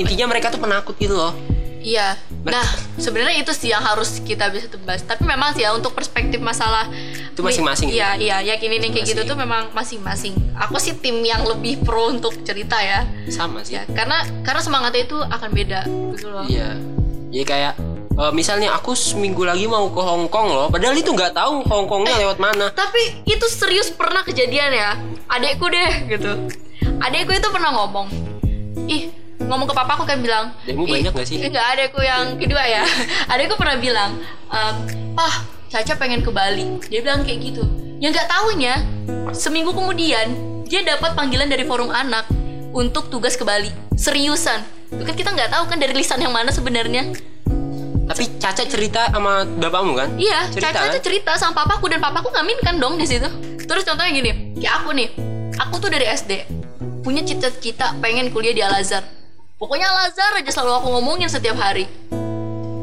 Intinya 0.00 0.24
mereka 0.24 0.48
tuh 0.48 0.56
penakut 0.56 0.96
gitu 0.96 1.12
loh 1.12 1.36
Iya. 1.78 2.18
Nah, 2.42 2.66
sebenarnya 2.98 3.38
itu 3.38 3.54
sih 3.54 3.70
yang 3.70 3.82
harus 3.82 4.18
kita 4.22 4.50
bisa 4.50 4.66
tebas. 4.66 5.02
Tapi 5.06 5.22
memang 5.22 5.54
sih 5.54 5.62
ya 5.62 5.70
untuk 5.74 5.94
perspektif 5.94 6.42
masalah 6.42 6.90
Itu 7.32 7.40
masing-masing. 7.46 7.94
Iya, 7.94 8.18
iya, 8.18 8.36
yakinin 8.42 8.82
yang 8.82 8.92
kayak 8.92 9.06
gitu 9.14 9.22
tuh 9.22 9.38
memang 9.38 9.70
masing-masing. 9.72 10.34
Aku 10.58 10.76
sih 10.82 10.98
tim 10.98 11.22
yang 11.22 11.46
lebih 11.46 11.80
pro 11.86 12.10
untuk 12.10 12.34
cerita 12.42 12.78
ya. 12.82 13.06
Sama 13.30 13.62
sih 13.62 13.78
Ya, 13.78 13.86
karena 13.94 14.26
karena 14.42 14.60
semangatnya 14.60 15.06
itu 15.06 15.18
akan 15.22 15.50
beda 15.54 15.80
gitu 16.18 16.26
loh. 16.34 16.44
Iya 16.50 16.74
Jadi 17.28 17.44
kayak 17.44 17.74
eh, 18.18 18.32
Misalnya 18.34 18.74
aku 18.74 18.92
seminggu 18.98 19.46
lagi 19.46 19.70
mau 19.70 19.86
ke 19.88 20.02
Hong 20.02 20.26
Kong 20.26 20.50
loh 20.50 20.66
Padahal 20.68 20.98
itu 20.98 21.14
nggak 21.14 21.38
tahu 21.38 21.62
Hong 21.70 21.86
Kongnya 21.86 22.18
lewat 22.18 22.42
mana 22.42 22.68
Tapi 22.74 23.22
itu 23.24 23.46
serius 23.48 23.88
pernah 23.94 24.26
kejadian 24.26 24.74
ya. 24.74 24.90
Adekku 25.30 25.70
deh 25.70 25.92
gitu. 26.10 26.32
Adekku 26.98 27.30
itu 27.30 27.48
pernah 27.54 27.70
ngomong, 27.78 28.10
ih 28.90 29.12
ngomong 29.38 29.70
ke 29.70 29.74
papaku 29.76 30.02
kan 30.02 30.18
bilang, 30.18 30.50
Adekmu 30.66 30.84
"Ih, 30.88 30.92
banyak 30.98 31.12
gak 31.14 31.26
sih? 31.30 31.38
Enggak, 31.38 31.78
adekku 31.78 32.00
yang 32.02 32.34
kedua 32.36 32.64
ya. 32.66 32.82
adekku 33.32 33.54
pernah 33.54 33.76
bilang, 33.78 34.18
ehm, 34.50 34.74
pah 35.14 35.46
Caca 35.68 36.00
pengen 36.00 36.24
ke 36.24 36.32
Bali. 36.32 36.80
Dia 36.88 37.04
bilang 37.04 37.28
kayak 37.28 37.38
gitu. 37.44 37.60
Yang 38.00 38.16
nggak 38.16 38.28
tahunya 38.32 38.74
seminggu 39.36 39.76
kemudian 39.76 40.32
dia 40.64 40.80
dapat 40.80 41.12
panggilan 41.12 41.44
dari 41.44 41.68
forum 41.68 41.92
anak 41.92 42.24
untuk 42.72 43.12
tugas 43.12 43.36
ke 43.36 43.44
Bali. 43.44 43.68
Seriusan. 43.92 44.64
Itu 44.88 45.04
kan 45.04 45.12
kita 45.12 45.28
nggak 45.36 45.52
tahu 45.52 45.68
kan 45.68 45.76
dari 45.76 45.92
lisan 45.92 46.24
yang 46.24 46.32
mana 46.32 46.48
sebenarnya. 46.48 47.12
Tapi 48.08 48.24
Caca 48.40 48.64
cerita 48.64 49.12
sama 49.12 49.44
bapakmu 49.44 49.92
kan 49.92 50.08
Iya, 50.16 50.48
Cerita, 50.48 50.72
Caca 50.72 50.80
kan? 50.88 50.94
tuh 50.96 51.02
cerita 51.04 51.32
sama 51.36 51.52
papaku 51.62 51.92
dan 51.92 52.00
papaku 52.00 52.32
ngaminkan 52.32 52.80
dong 52.80 52.96
di 52.96 53.04
situ. 53.04 53.28
Terus 53.68 53.84
contohnya 53.84 54.08
gini, 54.08 54.56
kayak 54.56 54.74
aku 54.80 54.96
nih, 54.96 55.08
aku 55.60 55.74
tuh 55.76 55.92
dari 55.92 56.08
SD 56.08 56.48
punya 57.04 57.20
cita-cita 57.20 57.92
pengen 58.00 58.32
kuliah 58.32 58.56
di 58.56 58.62
Al 58.64 58.80
Azhar. 58.80 59.04
Pokoknya 59.60 59.92
Al 59.92 60.08
Azhar 60.08 60.32
aja 60.40 60.48
selalu 60.48 60.72
aku 60.80 60.88
ngomongin 60.98 61.28
setiap 61.28 61.60
hari. 61.60 61.84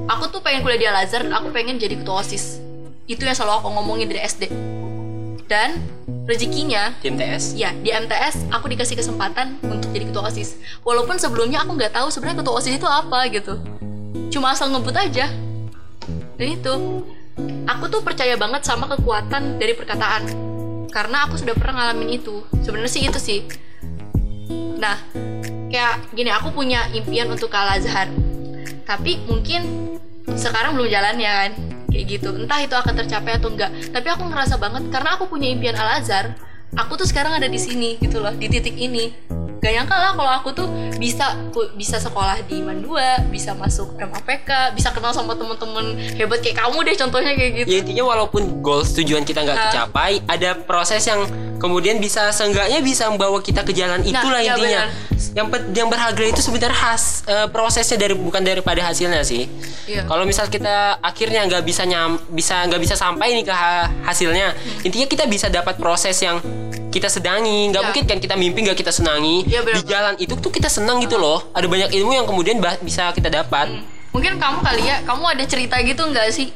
Aku 0.06 0.30
tuh 0.30 0.46
pengen 0.46 0.62
kuliah 0.62 0.78
di 0.78 0.88
Al 0.88 0.98
Azhar 1.02 1.26
dan 1.26 1.34
aku 1.34 1.50
pengen 1.50 1.82
jadi 1.82 1.98
ketua 1.98 2.22
osis. 2.22 2.62
Itu 3.10 3.26
yang 3.26 3.34
selalu 3.34 3.66
aku 3.66 3.68
ngomongin 3.74 4.06
dari 4.10 4.22
SD. 4.22 4.50
Dan 5.46 5.78
rezekinya 6.26 6.98
Di 7.06 7.14
MTS 7.14 7.54
Ya, 7.54 7.70
di 7.78 7.94
MTS 7.94 8.50
aku 8.50 8.66
dikasih 8.66 8.98
kesempatan 8.98 9.62
untuk 9.62 9.94
jadi 9.94 10.10
ketua 10.10 10.26
OSIS. 10.26 10.58
Walaupun 10.82 11.22
sebelumnya 11.22 11.62
aku 11.62 11.78
nggak 11.78 11.94
tahu 11.94 12.10
sebenarnya 12.10 12.42
ketua 12.42 12.54
OSIS 12.58 12.82
itu 12.82 12.88
apa 12.90 13.30
gitu. 13.30 13.62
Cuma 14.32 14.54
asal 14.56 14.72
ngebut 14.72 14.96
aja. 14.96 15.32
Dan 16.36 16.48
itu, 16.48 16.74
aku 17.66 17.84
tuh 17.88 18.02
percaya 18.04 18.36
banget 18.36 18.68
sama 18.68 18.92
kekuatan 18.92 19.58
dari 19.58 19.74
perkataan. 19.74 20.24
Karena 20.92 21.28
aku 21.28 21.40
sudah 21.40 21.56
pernah 21.56 21.84
ngalamin 21.84 22.20
itu. 22.20 22.44
Sebenarnya 22.64 22.92
sih 22.92 23.04
itu 23.08 23.20
sih. 23.20 23.40
Nah, 24.80 25.00
kayak 25.72 26.12
gini, 26.16 26.32
aku 26.32 26.52
punya 26.52 26.88
impian 26.92 27.32
untuk 27.32 27.52
ke 27.52 27.58
Al 27.58 27.80
Azhar. 27.80 28.08
Tapi 28.86 29.24
mungkin 29.28 29.96
sekarang 30.34 30.74
belum 30.74 30.90
jalan 30.90 31.16
ya 31.22 31.32
kan 31.46 31.52
kayak 31.94 32.06
gitu 32.18 32.30
entah 32.36 32.60
itu 32.60 32.76
akan 32.76 32.94
tercapai 32.98 33.38
atau 33.38 33.54
enggak 33.54 33.72
tapi 33.94 34.10
aku 34.10 34.26
ngerasa 34.26 34.58
banget 34.58 34.84
karena 34.90 35.10
aku 35.16 35.30
punya 35.30 35.48
impian 35.48 35.78
Al 35.78 36.02
Azhar 36.02 36.34
aku 36.76 37.00
tuh 37.00 37.08
sekarang 37.08 37.38
ada 37.38 37.48
di 37.48 37.56
sini 37.56 37.96
gitu 38.04 38.20
loh 38.20 38.34
di 38.36 38.52
titik 38.52 38.76
ini 38.76 39.14
gak 39.66 39.74
nyangka 39.76 39.96
lah 39.96 40.12
kalau 40.14 40.32
aku 40.32 40.50
tuh 40.54 40.68
bisa 40.96 41.34
bisa 41.74 41.98
sekolah 41.98 42.38
di 42.46 42.62
Mandua 42.62 43.18
bisa 43.26 43.52
masuk 43.52 43.98
MAPK 43.98 44.72
bisa 44.72 44.90
kenal 44.90 45.10
sama 45.10 45.34
temen-temen 45.34 45.86
hebat 46.14 46.40
kayak 46.40 46.56
kamu 46.56 46.78
deh 46.84 46.96
contohnya 46.96 47.34
kayak 47.34 47.52
gitu. 47.58 47.68
Ya 47.68 47.78
intinya 47.82 48.04
walaupun 48.06 48.62
goals 48.62 48.94
tujuan 48.94 49.22
kita 49.22 49.42
nggak 49.42 49.58
tercapai 49.66 50.22
ada 50.24 50.54
proses 50.56 51.02
yang 51.04 51.26
kemudian 51.56 51.98
bisa 51.98 52.30
seenggaknya 52.30 52.78
bisa 52.80 53.10
membawa 53.10 53.40
kita 53.40 53.64
ke 53.64 53.74
jalan 53.74 54.04
itulah 54.04 54.38
iya 54.38 54.54
intinya. 54.54 54.84
yang 55.34 55.48
pe- 55.50 55.66
yang 55.72 55.88
berharga 55.88 56.22
itu 56.22 56.40
sebenarnya 56.40 56.76
has 56.76 57.26
eh, 57.26 57.48
prosesnya 57.50 57.98
dari 57.98 58.14
bukan 58.14 58.40
daripada 58.40 58.84
hasilnya 58.84 59.24
sih. 59.24 59.50
Iya. 59.86 60.06
kalau 60.06 60.24
misal 60.24 60.46
kita 60.46 60.98
akhirnya 61.00 61.42
nggak 61.44 61.62
bisa 61.62 61.84
nyam 61.84 62.18
bisa 62.28 62.66
nggak 62.66 62.82
bisa 62.82 62.94
sampai 62.94 63.34
nih 63.34 63.46
ke 63.46 63.54
ha- 63.54 63.90
hasilnya 64.04 64.54
intinya 64.82 65.06
kita 65.06 65.24
bisa 65.26 65.46
dapat 65.48 65.76
proses 65.76 66.18
yang 66.18 66.38
kita 66.96 67.12
sedangi 67.12 67.68
nggak 67.70 67.82
Ya. 67.82 67.86
mungkin 67.86 68.04
kan 68.06 68.18
kita 68.18 68.36
mimpi 68.36 68.64
nggak 68.64 68.78
kita 68.78 68.90
senangi 68.90 69.44
Iya, 69.44 69.60
benar-benar. 69.62 69.84
di 69.84 69.84
jalan 69.86 70.16
itu 70.18 70.34
tuh 70.36 70.48
kita 70.50 70.68
senang 70.68 70.98
gitu 71.00 71.16
loh 71.16 71.44
ada 71.52 71.68
banyak 71.68 71.92
ilmu 71.92 72.12
yang 72.14 72.24
kemudian 72.24 72.56
bisa 72.80 73.12
kita 73.12 73.28
dapat 73.28 73.68
mungkin 74.10 74.40
kamu 74.40 74.58
kali 74.62 74.84
ya 74.86 75.04
kamu 75.04 75.24
ada 75.28 75.44
cerita 75.44 75.76
gitu 75.82 76.02
nggak 76.02 76.32
sih 76.32 76.56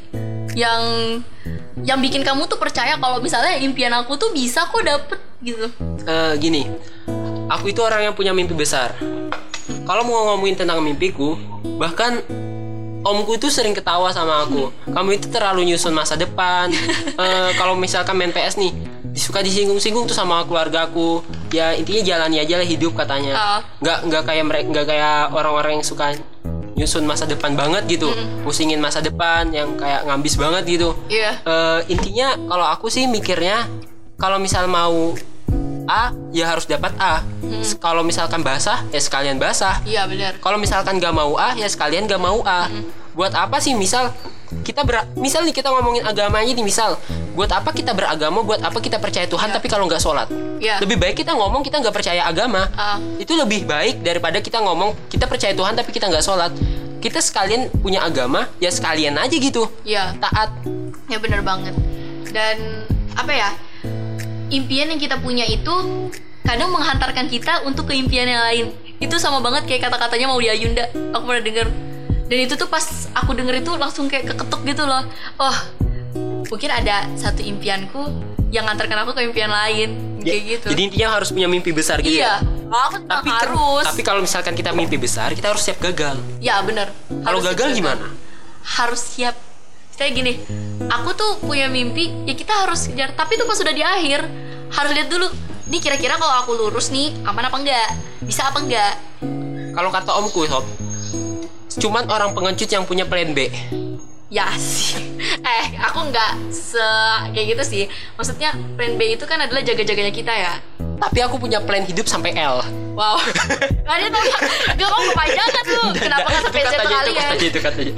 yang 0.55 0.81
yang 1.79 1.99
bikin 1.99 2.23
kamu 2.23 2.43
tuh 2.45 2.55
percaya 2.55 2.95
kalau 2.95 3.19
misalnya 3.19 3.55
impian 3.57 3.91
aku 3.93 4.15
tuh 4.15 4.31
bisa 4.31 4.63
kok 4.63 4.79
dapet 4.79 5.19
gitu 5.41 5.67
Eh, 6.01 6.33
gini, 6.37 6.65
aku 7.47 7.69
itu 7.69 7.79
orang 7.79 8.01
yang 8.01 8.13
punya 8.13 8.33
mimpi 8.33 8.51
besar. 8.51 8.91
Kalau 9.85 10.01
mau 10.01 10.25
ngomongin 10.27 10.57
tentang 10.57 10.81
mimpiku, 10.81 11.37
bahkan 11.77 12.19
omku 12.99 13.35
itu 13.35 13.47
sering 13.47 13.71
ketawa 13.71 14.09
sama 14.09 14.41
aku. 14.41 14.73
Kamu 14.85 15.09
itu 15.13 15.29
terlalu 15.29 15.63
nyusun 15.65 15.93
masa 15.93 16.15
depan. 16.15 16.73
Eh, 17.19 17.51
kalau 17.55 17.75
misalkan 17.75 18.15
main 18.15 18.31
PS 18.31 18.57
nih, 18.57 18.73
suka 19.19 19.39
disinggung-singgung 19.39 20.03
tuh 20.03 20.15
sama 20.15 20.41
keluargaku. 20.43 21.21
Ya 21.51 21.75
intinya 21.75 22.01
jalani 22.01 22.39
aja 22.39 22.55
lah 22.55 22.65
hidup 22.65 22.95
katanya. 22.95 23.33
Ah. 23.35 23.59
Nggak 23.77 23.97
nggak 24.07 24.23
kayak 24.23 24.45
mereka 24.45 24.65
nggak 24.71 24.85
kayak 24.87 25.19
orang-orang 25.29 25.71
yang 25.77 25.85
suka 25.85 26.15
nyusun 26.73 27.03
masa 27.03 27.27
depan 27.27 27.53
banget 27.53 27.83
gitu, 27.91 28.07
pusingin 28.39 28.79
masa 28.79 29.03
depan 29.03 29.51
yang 29.51 29.75
kayak 29.75 30.07
ngambis 30.07 30.39
banget 30.39 30.63
gitu. 30.79 30.95
Iya. 31.11 31.35
Eh, 31.43 31.79
intinya 31.91 32.39
kalau 32.39 32.63
aku 32.63 32.87
sih 32.87 33.03
mikirnya 33.03 33.67
kalau 34.15 34.39
misal 34.39 34.63
mau 34.65 35.11
A 35.89 36.13
ya 36.29 36.47
harus 36.47 36.63
dapat 36.63 36.93
A. 36.95 37.19
S- 37.59 37.73
Kalau 37.75 38.05
misalkan 38.05 38.45
basah 38.45 38.85
ya 38.93 39.01
sekalian 39.01 39.41
basah. 39.41 39.81
iya 39.83 40.05
benar 40.05 40.37
Kalau 40.37 40.55
misalkan 40.55 41.01
gak 41.01 41.11
mau 41.11 41.33
A 41.33 41.57
ya 41.57 41.65
sekalian 41.65 42.05
gak 42.05 42.21
mau 42.21 42.45
A. 42.45 42.69
Buat 43.19 43.35
apa 43.35 43.59
sih? 43.59 43.75
Misal 43.75 44.15
kita 44.63 44.87
ber 44.87 45.03
misal 45.19 45.43
nih 45.43 45.51
kita 45.51 45.67
ngomongin 45.75 46.07
agama 46.07 46.39
aja 46.39 46.55
nih 46.55 46.63
misal 46.63 46.97
buat 47.37 47.51
apa 47.53 47.69
kita 47.69 47.93
beragama 47.93 48.41
buat 48.41 48.57
apa 48.65 48.81
kita 48.81 48.97
percaya 48.97 49.29
Tuhan 49.29 49.51
tapi 49.51 49.67
kalau 49.67 49.85
nggak 49.85 50.01
sholat? 50.01 50.25
Iya. 50.57 50.81
lebih 50.81 50.97
baik 50.97 51.21
kita 51.21 51.35
ngomong 51.35 51.61
kita 51.61 51.83
nggak 51.83 51.91
percaya 51.91 52.23
agama. 52.23 52.71
Ah. 52.79 52.95
itu 53.19 53.35
lebih 53.35 53.67
baik 53.67 54.01
daripada 54.07 54.39
kita 54.39 54.63
ngomong 54.63 54.95
kita 55.11 55.27
percaya 55.27 55.51
Tuhan 55.51 55.75
tapi 55.75 55.91
kita 55.91 56.07
nggak 56.07 56.23
sholat. 56.23 56.55
Kita 57.03 57.19
sekalian 57.19 57.67
punya 57.83 58.07
agama 58.07 58.47
ya 58.63 58.71
sekalian 58.71 59.19
aja 59.19 59.35
gitu. 59.35 59.67
Iya. 59.83 60.15
Taat. 60.23 60.55
Ya 61.11 61.19
benar 61.19 61.43
banget. 61.43 61.75
Dan 62.31 62.87
apa 63.19 63.35
ya? 63.35 63.49
Impian 64.47 64.95
yang 64.95 64.99
kita 64.99 65.19
punya 65.19 65.43
itu 65.43 65.75
kadang 66.47 66.71
menghantarkan 66.71 67.27
kita 67.27 67.67
untuk 67.67 67.91
ke 67.91 67.99
impian 67.99 68.31
yang 68.31 68.43
lain. 68.47 68.65
Itu 69.03 69.19
sama 69.19 69.43
banget 69.43 69.67
kayak 69.67 69.91
kata-katanya 69.91 70.31
mau 70.31 70.39
di 70.39 70.47
Ayunda. 70.47 70.87
Aku 71.13 71.27
pernah 71.27 71.43
denger 71.43 71.67
dan 72.29 72.37
itu 72.45 72.53
tuh 72.53 72.69
pas 72.69 72.85
aku 73.17 73.33
denger 73.33 73.65
itu 73.65 73.73
langsung 73.73 74.05
kayak 74.05 74.31
keketuk 74.31 74.61
gitu 74.61 74.85
loh. 74.85 75.01
Oh 75.41 75.57
mungkin 76.49 76.69
ada 76.69 77.09
satu 77.17 77.41
impianku 77.41 78.09
yang 78.53 78.69
ngantarkan 78.69 79.01
aku 79.01 79.17
ke 79.17 79.21
impian 79.25 79.49
lain. 79.49 79.89
Kayak 80.19 80.41
gitu. 80.51 80.65
jadi 80.75 80.81
intinya 80.83 81.07
harus 81.15 81.31
punya 81.31 81.47
mimpi 81.47 81.71
besar 81.71 82.03
gitu 82.03 82.19
iya. 82.19 82.43
ya? 82.43 82.69
Aku 82.69 83.07
tapi 83.07 83.31
harus. 83.31 83.87
tapi 83.87 84.01
kalau 84.03 84.19
misalkan 84.19 84.51
kita 84.51 84.75
mimpi 84.75 84.99
besar 84.99 85.31
kita 85.31 85.55
harus 85.55 85.63
siap 85.63 85.79
gagal. 85.79 86.19
Ya 86.43 86.59
bener. 86.61 86.91
Kalau 87.07 87.39
gagal 87.39 87.73
gimana? 87.73 88.13
Harus 88.61 88.99
siap. 88.99 89.33
Kayak 89.95 90.11
gini 90.15 90.33
aku 90.91 91.11
tuh 91.15 91.31
punya 91.43 91.71
mimpi 91.71 92.11
ya 92.27 92.35
kita 92.35 92.67
harus 92.67 92.85
kejar. 92.91 93.15
Tapi 93.15 93.39
tuh 93.39 93.47
pas 93.47 93.57
sudah 93.57 93.73
di 93.73 93.81
akhir 93.81 94.27
harus 94.69 94.91
lihat 94.91 95.07
dulu 95.07 95.31
nih 95.71 95.81
kira-kira 95.81 96.19
kalau 96.19 96.35
aku 96.45 96.51
lurus 96.53 96.91
nih 96.91 97.15
aman 97.23 97.47
apa 97.47 97.57
enggak? 97.57 97.89
Bisa 98.21 98.51
apa 98.51 98.59
enggak? 98.59 98.93
Kalau 99.71 99.89
kata 99.89 100.11
omku 100.19 100.43
sob 100.51 100.88
cuman 101.77 102.09
orang 102.09 102.33
pengecut 102.33 102.69
yang 102.71 102.83
punya 102.89 103.05
plan 103.05 103.37
B. 103.37 103.51
Ya 104.29 104.49
sih. 104.57 104.97
Eh 105.41 105.65
aku 105.81 106.09
nggak 106.09 106.53
se 106.53 106.87
kayak 107.33 107.57
gitu 107.57 107.63
sih. 107.65 107.83
Maksudnya 108.17 108.53
plan 108.77 108.97
B 108.97 109.13
itu 109.13 109.25
kan 109.29 109.41
adalah 109.41 109.61
jaga-jaganya 109.61 110.13
kita 110.13 110.33
ya 110.33 110.53
tapi 110.99 111.19
aku 111.23 111.39
punya 111.39 111.63
plan 111.63 111.87
hidup 111.87 112.05
sampai 112.05 112.35
L 112.35 112.61
wow 112.93 113.17
ada 113.87 114.05
tuh 114.11 114.23
gak 114.75 114.89
mau 114.91 115.01
kepanjangan 115.15 115.63
tuh 115.65 115.87
kenapa 115.95 116.27
nggak 116.27 116.43
sampai 116.45 116.61
Z 116.61 116.73
Itu 116.75 116.85
kali 116.85 117.09
itu 117.09 117.11
ya 117.11 117.23
katanya, 117.23 117.47
itu 117.47 117.59
katanya. 117.59 117.93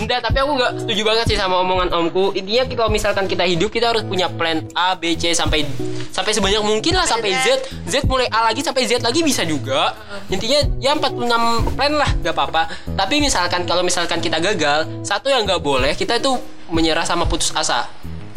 Enggak, 0.00 0.20
tapi 0.24 0.36
aku 0.40 0.50
nggak 0.56 0.72
setuju 0.84 1.02
banget 1.04 1.24
sih 1.28 1.38
sama 1.38 1.60
omongan 1.60 1.88
omku. 1.92 2.32
Intinya 2.32 2.62
kalau 2.72 2.90
misalkan 2.90 3.24
kita 3.28 3.44
hidup 3.44 3.68
kita 3.68 3.92
harus 3.92 4.02
punya 4.02 4.26
plan 4.32 4.64
A, 4.72 4.96
B, 4.96 5.14
C 5.14 5.36
sampai 5.36 5.68
sampai 6.12 6.32
sebanyak 6.32 6.62
mungkin 6.64 6.96
lah 6.96 7.04
sampai 7.04 7.36
Z. 7.44 7.68
Z 7.86 8.08
mulai 8.08 8.28
A 8.32 8.48
lagi 8.50 8.64
sampai 8.64 8.88
Z 8.88 9.04
lagi 9.04 9.20
bisa 9.20 9.44
juga. 9.44 9.92
Intinya 10.32 10.64
ya 10.80 10.96
46 10.96 11.76
plan 11.76 11.92
lah, 11.92 12.10
gak 12.24 12.34
apa-apa. 12.34 12.62
Tapi 12.96 13.20
misalkan 13.20 13.68
kalau 13.68 13.84
misalkan 13.84 14.18
kita 14.18 14.40
gagal, 14.40 14.88
satu 15.04 15.28
yang 15.28 15.44
nggak 15.44 15.60
boleh 15.60 15.92
kita 15.92 16.16
itu 16.18 16.40
menyerah 16.72 17.04
sama 17.04 17.28
putus 17.28 17.52
asa. 17.52 17.88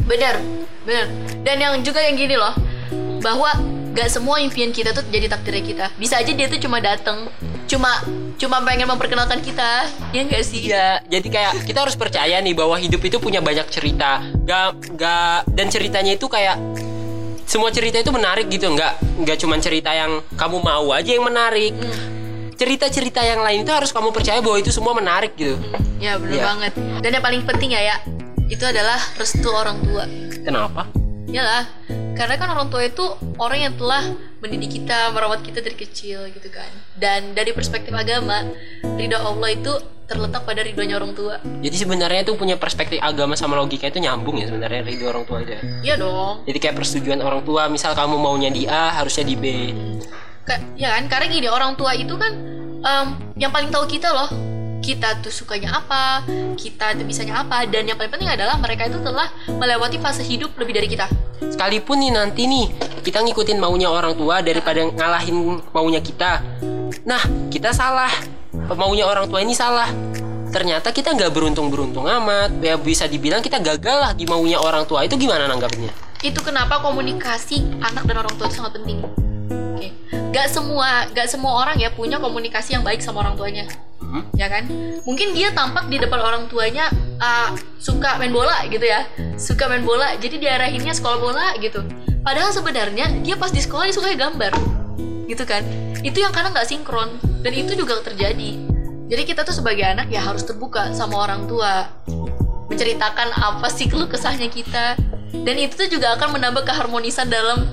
Bener, 0.05 0.37
bener. 0.85 1.07
Dan 1.41 1.55
yang 1.57 1.73
juga 1.81 2.03
yang 2.03 2.19
gini 2.19 2.35
loh, 2.37 2.53
bahwa 3.23 3.49
gak 3.95 4.11
semua 4.11 4.43
impian 4.43 4.75
kita 4.75 4.91
tuh 4.91 5.07
jadi 5.07 5.31
takdirnya 5.31 5.63
kita. 5.63 5.85
Bisa 5.95 6.19
aja 6.19 6.31
dia 6.35 6.51
tuh 6.51 6.59
cuma 6.59 6.83
dateng, 6.83 7.31
cuma 7.65 8.03
cuma 8.35 8.59
pengen 8.61 8.91
memperkenalkan 8.91 9.39
kita, 9.39 9.87
ya 10.11 10.21
enggak 10.27 10.43
sih? 10.43 10.67
Iya, 10.67 10.99
jadi 11.07 11.27
kayak 11.31 11.51
kita 11.63 11.79
harus 11.87 11.95
percaya 11.95 12.35
nih 12.43 12.51
bahwa 12.51 12.75
hidup 12.75 12.99
itu 13.01 13.17
punya 13.23 13.39
banyak 13.39 13.63
cerita. 13.71 14.19
Gak, 14.43 14.99
gak, 14.99 15.47
dan 15.47 15.71
ceritanya 15.71 16.19
itu 16.19 16.27
kayak 16.27 16.59
semua 17.47 17.71
cerita 17.71 17.95
itu 18.01 18.11
menarik 18.11 18.51
gitu, 18.51 18.67
nggak 18.67 19.21
nggak 19.21 19.37
cuma 19.39 19.55
cerita 19.61 19.93
yang 19.93 20.19
kamu 20.35 20.59
mau 20.59 20.91
aja 20.91 21.15
yang 21.15 21.23
menarik. 21.23 21.71
Cerita-cerita 22.55 23.19
yang 23.23 23.43
lain 23.43 23.63
itu 23.63 23.71
harus 23.71 23.91
kamu 23.91 24.11
percaya 24.11 24.39
bahwa 24.43 24.57
itu 24.59 24.71
semua 24.71 24.91
menarik 24.95 25.35
gitu. 25.39 25.55
Ya 26.01 26.19
bener 26.19 26.39
Iya. 26.39 26.43
banget. 26.51 26.73
Dan 27.03 27.09
yang 27.15 27.23
paling 27.23 27.41
penting 27.47 27.75
ya 27.75 27.81
ya, 27.83 27.95
itu 28.49 28.63
adalah 28.65 28.99
restu 29.15 29.47
orang 29.51 29.77
tua. 29.83 30.03
Kenapa? 30.43 31.04
Iyalah, 31.25 31.65
karena 32.13 32.35
kan 32.37 32.47
orang 32.53 32.69
tua 32.69 32.85
itu 32.85 33.01
orang 33.41 33.59
yang 33.59 33.73
telah 33.75 34.13
mendidik 34.39 34.77
kita, 34.79 35.09
merawat 35.09 35.41
kita 35.41 35.59
dari 35.59 35.73
kecil 35.73 36.29
gitu 36.29 36.47
kan. 36.53 36.69
Dan 36.95 37.33
dari 37.33 37.51
perspektif 37.51 37.91
agama, 37.91 38.45
ridho 38.95 39.17
Allah 39.17 39.49
itu 39.51 39.73
terletak 40.05 40.45
pada 40.45 40.61
ridhonya 40.61 41.01
orang 41.01 41.17
tua. 41.17 41.41
Jadi 41.41 41.75
sebenarnya 41.75 42.21
itu 42.21 42.37
punya 42.37 42.61
perspektif 42.61 43.01
agama 43.01 43.33
sama 43.33 43.57
logika 43.57 43.89
itu 43.89 43.97
nyambung 43.97 44.37
ya 44.37 44.45
sebenarnya 44.47 44.85
ridho 44.85 45.05
orang 45.09 45.25
tua 45.25 45.41
itu. 45.41 45.57
ya. 45.57 45.61
Iya 45.81 45.95
dong. 45.97 46.45
Jadi 46.45 46.57
kayak 46.61 46.75
persetujuan 46.77 47.19
orang 47.25 47.41
tua, 47.41 47.67
misal 47.67 47.97
kamu 47.97 48.15
maunya 48.21 48.53
di 48.53 48.69
A, 48.69 48.93
harusnya 48.93 49.25
di 49.25 49.33
B. 49.33 49.45
Ka- 50.45 50.61
ya 50.77 50.93
kan 50.93 51.09
karena 51.09 51.25
gini 51.25 51.47
orang 51.49 51.73
tua 51.73 51.97
itu 51.97 52.13
kan 52.13 52.37
em, 52.85 53.07
yang 53.33 53.49
paling 53.49 53.73
tahu 53.73 53.89
kita 53.89 54.13
loh 54.13 54.29
kita 54.85 55.17
tuh 55.25 55.33
sukanya 55.33 55.81
apa 55.81 56.21
kita 56.53 56.93
tuh 56.93 57.05
bisanya 57.09 57.41
apa 57.41 57.65
dan 57.65 57.89
yang 57.89 57.97
paling 57.97 58.13
penting 58.13 58.29
adalah 58.29 58.61
mereka 58.61 58.85
itu 58.85 59.01
telah 59.01 59.33
melewati 59.49 59.97
fase 59.97 60.21
hidup 60.21 60.53
lebih 60.61 60.77
dari 60.77 60.85
kita 60.85 61.09
Sekalipun 61.41 61.97
nih 61.99 62.11
nanti 62.13 62.45
nih 62.45 62.69
kita 63.01 63.25
ngikutin 63.25 63.57
maunya 63.57 63.89
orang 63.89 64.13
tua 64.13 64.39
daripada 64.41 64.81
ngalahin 64.81 65.61
maunya 65.75 66.01
kita. 66.01 66.41
Nah, 67.05 67.21
kita 67.53 67.69
salah. 67.69 68.09
Maunya 68.71 69.05
orang 69.05 69.29
tua 69.29 69.43
ini 69.45 69.53
salah. 69.53 69.91
Ternyata 70.49 70.89
kita 70.89 71.13
nggak 71.13 71.29
beruntung-beruntung 71.35 72.07
amat. 72.07 72.55
Ya 72.63 72.79
bisa 72.79 73.05
dibilang 73.05 73.45
kita 73.45 73.61
gagal 73.61 73.97
lah 73.99 74.11
di 74.15 74.25
maunya 74.25 74.57
orang 74.57 74.89
tua. 74.89 75.05
Itu 75.05 75.19
gimana 75.21 75.45
nanggapnya? 75.45 76.05
itu 76.25 76.41
kenapa 76.41 76.81
komunikasi 76.81 77.61
anak 77.85 78.09
dan 78.09 78.25
orang 78.25 78.33
tua 78.33 78.49
itu 78.49 78.57
sangat 78.57 78.81
penting 78.81 78.97
oke 79.05 79.87
gak 80.33 80.47
semua 80.49 81.05
gak 81.13 81.29
semua 81.29 81.53
orang 81.61 81.77
ya 81.77 81.93
punya 81.93 82.17
komunikasi 82.17 82.73
yang 82.73 82.81
baik 82.81 83.05
sama 83.05 83.21
orang 83.21 83.37
tuanya 83.37 83.69
Hmm? 84.05 84.23
ya 84.37 84.47
kan? 84.47 84.63
Mungkin 85.03 85.33
dia 85.33 85.51
tampak 85.51 85.89
di 85.89 85.97
depan 85.97 86.21
orang 86.21 86.43
tuanya 86.47 86.87
ah, 87.17 87.51
suka 87.81 88.15
main 88.21 88.31
bola 88.31 88.63
gitu 88.69 88.85
ya. 88.85 89.09
Suka 89.35 89.67
main 89.67 89.83
bola 89.83 90.15
jadi 90.21 90.39
diarahinnya 90.39 90.93
sekolah 90.93 91.17
bola 91.19 91.57
gitu. 91.59 91.81
Padahal 92.25 92.49
sebenarnya 92.53 93.21
dia 93.21 93.35
pas 93.37 93.53
di 93.53 93.61
sekolah 93.61 93.89
dia 93.89 93.95
suka 93.95 94.13
gambar 94.13 94.53
gitu 95.29 95.43
kan? 95.45 95.65
Itu 96.05 96.21
yang 96.21 96.33
kadang 96.33 96.53
nggak 96.53 96.69
sinkron 96.69 97.17
dan 97.41 97.53
itu 97.53 97.73
juga 97.73 98.01
terjadi. 98.01 98.61
Jadi 99.05 99.21
kita 99.21 99.45
tuh 99.45 99.53
sebagai 99.53 99.85
anak 99.85 100.09
ya 100.09 100.21
harus 100.21 100.41
terbuka 100.41 100.89
sama 100.97 101.29
orang 101.29 101.45
tua 101.45 101.93
menceritakan 102.73 103.29
apa 103.37 103.69
sih 103.69 103.85
keluh 103.85 104.09
kesahnya 104.09 104.49
kita. 104.49 104.97
Dan 105.45 105.61
itu 105.61 105.77
tuh 105.77 105.89
juga 105.91 106.17
akan 106.17 106.41
menambah 106.41 106.65
keharmonisan 106.65 107.29
dalam 107.29 107.67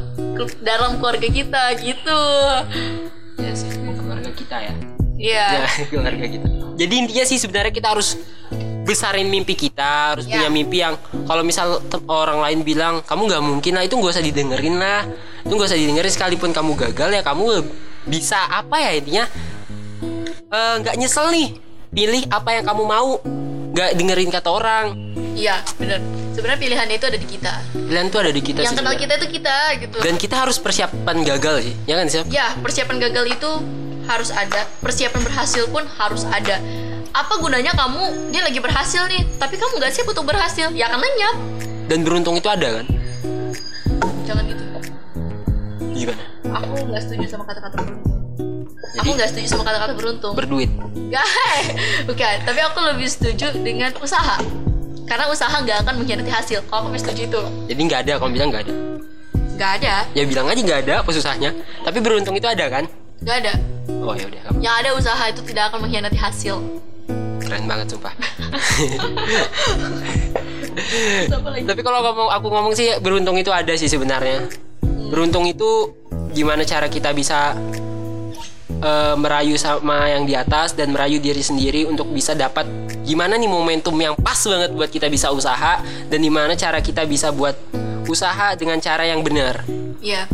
dalam 0.61 1.01
keluarga 1.01 1.29
kita 1.31 1.73
gitu. 1.81 2.21
Ya 3.41 3.53
sih, 3.57 3.71
keluarga 3.73 4.29
kita 4.37 4.57
ya. 4.61 4.92
Iya 5.23 5.47
Ya, 5.63 5.87
keluarga 5.87 6.27
kita. 6.27 6.47
Jadi 6.75 6.95
intinya 6.99 7.25
sih 7.25 7.39
sebenarnya 7.39 7.71
kita 7.71 7.95
harus 7.95 8.19
besarin 8.83 9.31
mimpi 9.31 9.55
kita, 9.55 10.19
harus 10.19 10.27
Ya. 10.27 10.43
punya 10.43 10.51
mimpi 10.51 10.83
yang 10.83 10.99
kalau 11.23 11.47
misal 11.47 11.79
orang 12.11 12.43
lain 12.43 12.67
bilang 12.67 12.99
kamu 13.07 13.31
nggak 13.31 13.43
mungkin 13.47 13.73
lah 13.79 13.87
itu 13.87 13.95
nggak 13.95 14.11
usah 14.11 14.25
didengerin 14.27 14.75
lah, 14.75 15.07
itu 15.47 15.53
nggak 15.55 15.71
usah 15.71 15.79
didengerin 15.79 16.11
sekalipun 16.11 16.51
kamu 16.51 16.75
gagal 16.75 17.15
ya 17.15 17.23
kamu 17.23 17.63
bisa 18.03 18.35
apa 18.51 18.83
ya 18.83 18.91
intinya 18.99 19.25
eh, 20.51 20.75
nggak 20.83 20.99
nyesel 20.99 21.31
nih 21.31 21.55
pilih 21.95 22.27
apa 22.27 22.59
yang 22.59 22.67
kamu 22.67 22.83
mau 22.83 23.23
nggak 23.73 23.91
dengerin 23.95 24.31
kata 24.35 24.51
orang 24.51 24.87
Iya, 25.33 25.65
benar. 25.81 26.01
Sebenarnya 26.33 26.59
pilihannya 26.59 26.97
itu 26.97 27.07
ada 27.07 27.19
di 27.19 27.29
kita. 27.29 27.53
pilihan 27.73 28.07
tuh 28.09 28.19
ada 28.25 28.33
di 28.33 28.41
kita 28.41 28.59
yang 28.61 28.73
kenal 28.73 28.97
kita 28.97 29.13
itu 29.17 29.29
kita 29.31 29.57
gitu. 29.77 29.97
dan 30.01 30.15
kita 30.17 30.35
harus 30.35 30.57
persiapan 30.57 31.17
gagal 31.23 31.57
sih 31.61 31.75
ya 31.85 31.95
kan 31.95 32.07
sih 32.09 32.25
Ya, 32.27 32.57
persiapan 32.59 32.97
gagal 32.99 33.25
itu 33.31 33.51
harus 34.03 34.33
ada. 34.33 34.65
Persiapan 34.81 35.21
berhasil 35.23 35.69
pun 35.69 35.85
harus 35.87 36.25
ada. 36.25 36.57
Apa 37.13 37.37
gunanya 37.37 37.71
kamu 37.73 38.33
dia 38.33 38.41
lagi 38.41 38.57
berhasil 38.59 39.05
nih, 39.07 39.29
tapi 39.37 39.61
kamu 39.61 39.77
nggak 39.77 39.93
siap 39.93 40.09
untuk 40.09 40.25
berhasil? 40.25 40.73
Ya 40.73 40.89
akan 40.89 40.99
lenyap. 40.99 41.37
dan 41.85 42.01
beruntung 42.01 42.35
itu 42.35 42.49
ada 42.49 42.81
kan 42.81 42.87
Jangan 44.25 44.43
gitu. 44.47 44.65
gimana 45.93 46.25
Aku 46.53 46.73
nggak 46.83 47.03
setuju 47.03 47.25
sama 47.29 47.45
kata-kata 47.45 47.77
beruntung. 47.77 48.13
Aku 48.95 49.11
nggak 49.13 49.29
setuju 49.29 49.47
sama 49.49 49.63
kata-kata 49.63 49.93
beruntung. 49.93 50.33
berduit 50.33 50.71
Gak, 51.09 51.29
bukan. 52.09 52.37
Tapi 52.43 52.61
aku 52.63 52.79
lebih 52.83 53.05
setuju 53.05 53.53
dengan 53.55 53.93
usaha. 54.01 54.41
Karena 55.13 55.29
usaha 55.29 55.53
nggak 55.53 55.85
akan 55.85 56.01
mengkhianati 56.01 56.33
hasil. 56.33 56.65
Kalau 56.73 56.89
aku 56.89 56.89
lebih 56.89 57.05
setuju 57.05 57.23
itu, 57.29 57.41
jadi 57.69 57.81
nggak 57.85 58.01
ada 58.09 58.13
kamu 58.17 58.33
bilang 58.33 58.49
nggak 58.49 58.65
ada. 58.65 58.75
Nggak 59.53 59.71
ada, 59.77 59.95
ya 60.17 60.25
bilang 60.25 60.49
aja 60.49 60.61
nggak 60.65 60.81
ada 60.89 60.95
apa 61.05 61.11
susahnya? 61.13 61.53
Tapi 61.85 62.01
beruntung 62.01 62.33
itu 62.33 62.49
ada 62.49 62.65
kan? 62.73 62.89
Nggak 63.21 63.37
ada. 63.45 63.53
oh 63.93 64.17
ya 64.17 64.25
udah 64.25 64.41
Yang 64.65 64.75
ada 64.81 64.91
usaha 64.97 65.25
itu 65.29 65.45
tidak 65.45 65.69
akan 65.69 65.85
mengkhianati 65.85 66.17
hasil. 66.17 66.65
keren 67.45 67.69
banget 67.69 67.93
sumpah. 67.93 68.17
Tapi 71.69 71.81
kalau 71.85 71.99
ngomong 72.01 72.33
aku 72.33 72.47
ngomong 72.49 72.73
sih 72.73 72.97
beruntung 73.05 73.37
itu 73.37 73.53
ada 73.53 73.77
sih 73.77 73.93
sebenarnya. 73.93 74.49
Beruntung 75.13 75.45
itu 75.45 75.93
gimana 76.33 76.65
cara 76.65 76.89
kita 76.89 77.13
bisa 77.13 77.53
eh, 78.83 79.15
merayu 79.15 79.55
sama 79.55 80.11
yang 80.11 80.27
di 80.27 80.35
atas 80.35 80.75
dan 80.75 80.91
merayu 80.91 81.17
diri 81.17 81.41
sendiri 81.41 81.87
untuk 81.87 82.11
bisa 82.11 82.35
dapat 82.35 82.67
gimana 83.03 83.35
nih 83.35 83.47
momentum 83.47 83.95
yang 83.97 84.15
pas 84.15 84.39
banget 84.39 84.71
buat 84.71 84.91
kita 84.91 85.07
bisa 85.07 85.31
usaha 85.31 85.79
dan 85.83 86.19
gimana 86.19 86.53
cara 86.55 86.79
kita 86.79 87.03
bisa 87.03 87.31
buat 87.31 87.55
usaha 88.05 88.53
dengan 88.55 88.77
cara 88.79 89.07
yang 89.07 89.23
benar 89.23 89.63
Iya. 90.03 90.27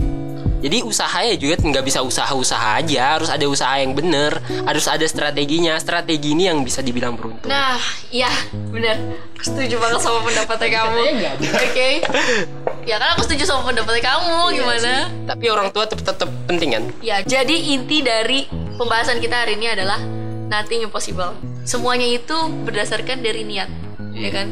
jadi 0.58 0.80
usaha 0.82 1.20
ya 1.22 1.36
juga 1.36 1.60
nggak 1.60 1.84
bisa 1.84 2.00
usaha-usaha 2.00 2.80
aja 2.80 3.14
harus 3.14 3.28
ada 3.28 3.44
usaha 3.44 3.76
yang 3.78 3.92
benar 3.92 4.40
harus 4.64 4.88
ada 4.88 5.04
strateginya 5.04 5.76
strategi 5.76 6.32
ini 6.32 6.48
yang 6.48 6.64
bisa 6.64 6.80
dibilang 6.80 7.14
beruntung 7.14 7.46
Nah, 7.46 7.76
iya, 8.10 8.28
benar. 8.68 8.96
Aku 9.38 9.54
setuju 9.54 9.78
banget 9.78 10.00
sama 10.02 10.18
pendapatnya 10.20 10.68
kamu. 10.82 11.00
Oke. 11.38 11.88
Ya 12.88 12.96
kan 12.96 13.12
aku 13.12 13.28
setuju 13.28 13.44
sama 13.44 13.68
pendapatnya 13.68 14.00
kamu. 14.00 14.56
Gimana? 14.56 15.12
tapi 15.28 15.52
orang 15.52 15.68
tua 15.68 15.84
tetap 15.84 16.08
tetap 16.08 16.30
penting 16.48 16.72
kan 16.72 16.84
Ya, 17.04 17.20
jadi 17.20 17.52
inti 17.52 18.00
dari 18.00 18.48
pembahasan 18.80 19.20
kita 19.20 19.44
hari 19.44 19.60
ini 19.60 19.68
adalah 19.68 20.00
nothing 20.48 20.80
impossible. 20.80 21.36
Semuanya 21.68 22.08
itu 22.08 22.32
berdasarkan 22.64 23.20
dari 23.20 23.44
niat, 23.44 23.68
ya 24.16 24.32
kan? 24.32 24.48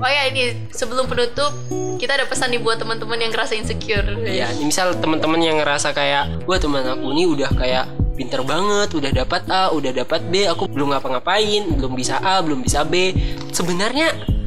Oh 0.00 0.08
ya 0.08 0.32
ini 0.32 0.70
sebelum 0.72 1.10
penutup 1.10 1.52
kita 2.00 2.16
ada 2.16 2.24
pesan 2.24 2.56
nih 2.56 2.62
buat 2.64 2.80
teman-teman 2.80 3.20
yang 3.20 3.36
ngerasa 3.36 3.52
insecure. 3.52 4.16
Ya, 4.24 4.48
misal 4.64 4.96
teman-teman 4.96 5.36
yang 5.44 5.60
ngerasa 5.60 5.92
kayak, 5.92 6.48
wah 6.48 6.56
teman 6.56 6.88
aku 6.88 7.12
nih 7.12 7.26
udah 7.28 7.50
kayak 7.52 7.84
pinter 8.16 8.40
banget, 8.48 8.88
udah 8.96 9.10
dapat 9.12 9.42
A, 9.52 9.68
udah 9.76 9.92
dapat 9.92 10.24
B, 10.32 10.48
aku 10.48 10.72
belum 10.72 10.96
ngapa-ngapain, 10.96 11.68
belum 11.76 11.92
bisa 11.92 12.16
A, 12.24 12.40
belum 12.40 12.64
bisa 12.64 12.86
B. 12.88 13.12
Sebenarnya 13.52 14.37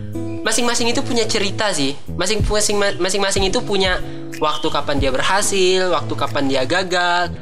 masing-masing 0.42 0.90
itu 0.90 1.02
punya 1.06 1.26
cerita 1.26 1.70
sih. 1.74 1.94
Masing-masing 2.18 2.78
masing-masing 2.98 3.44
itu 3.48 3.62
punya 3.62 4.02
waktu 4.42 4.68
kapan 4.70 4.98
dia 4.98 5.12
berhasil, 5.14 5.90
waktu 5.94 6.14
kapan 6.18 6.44
dia 6.50 6.64
gagal. 6.66 7.34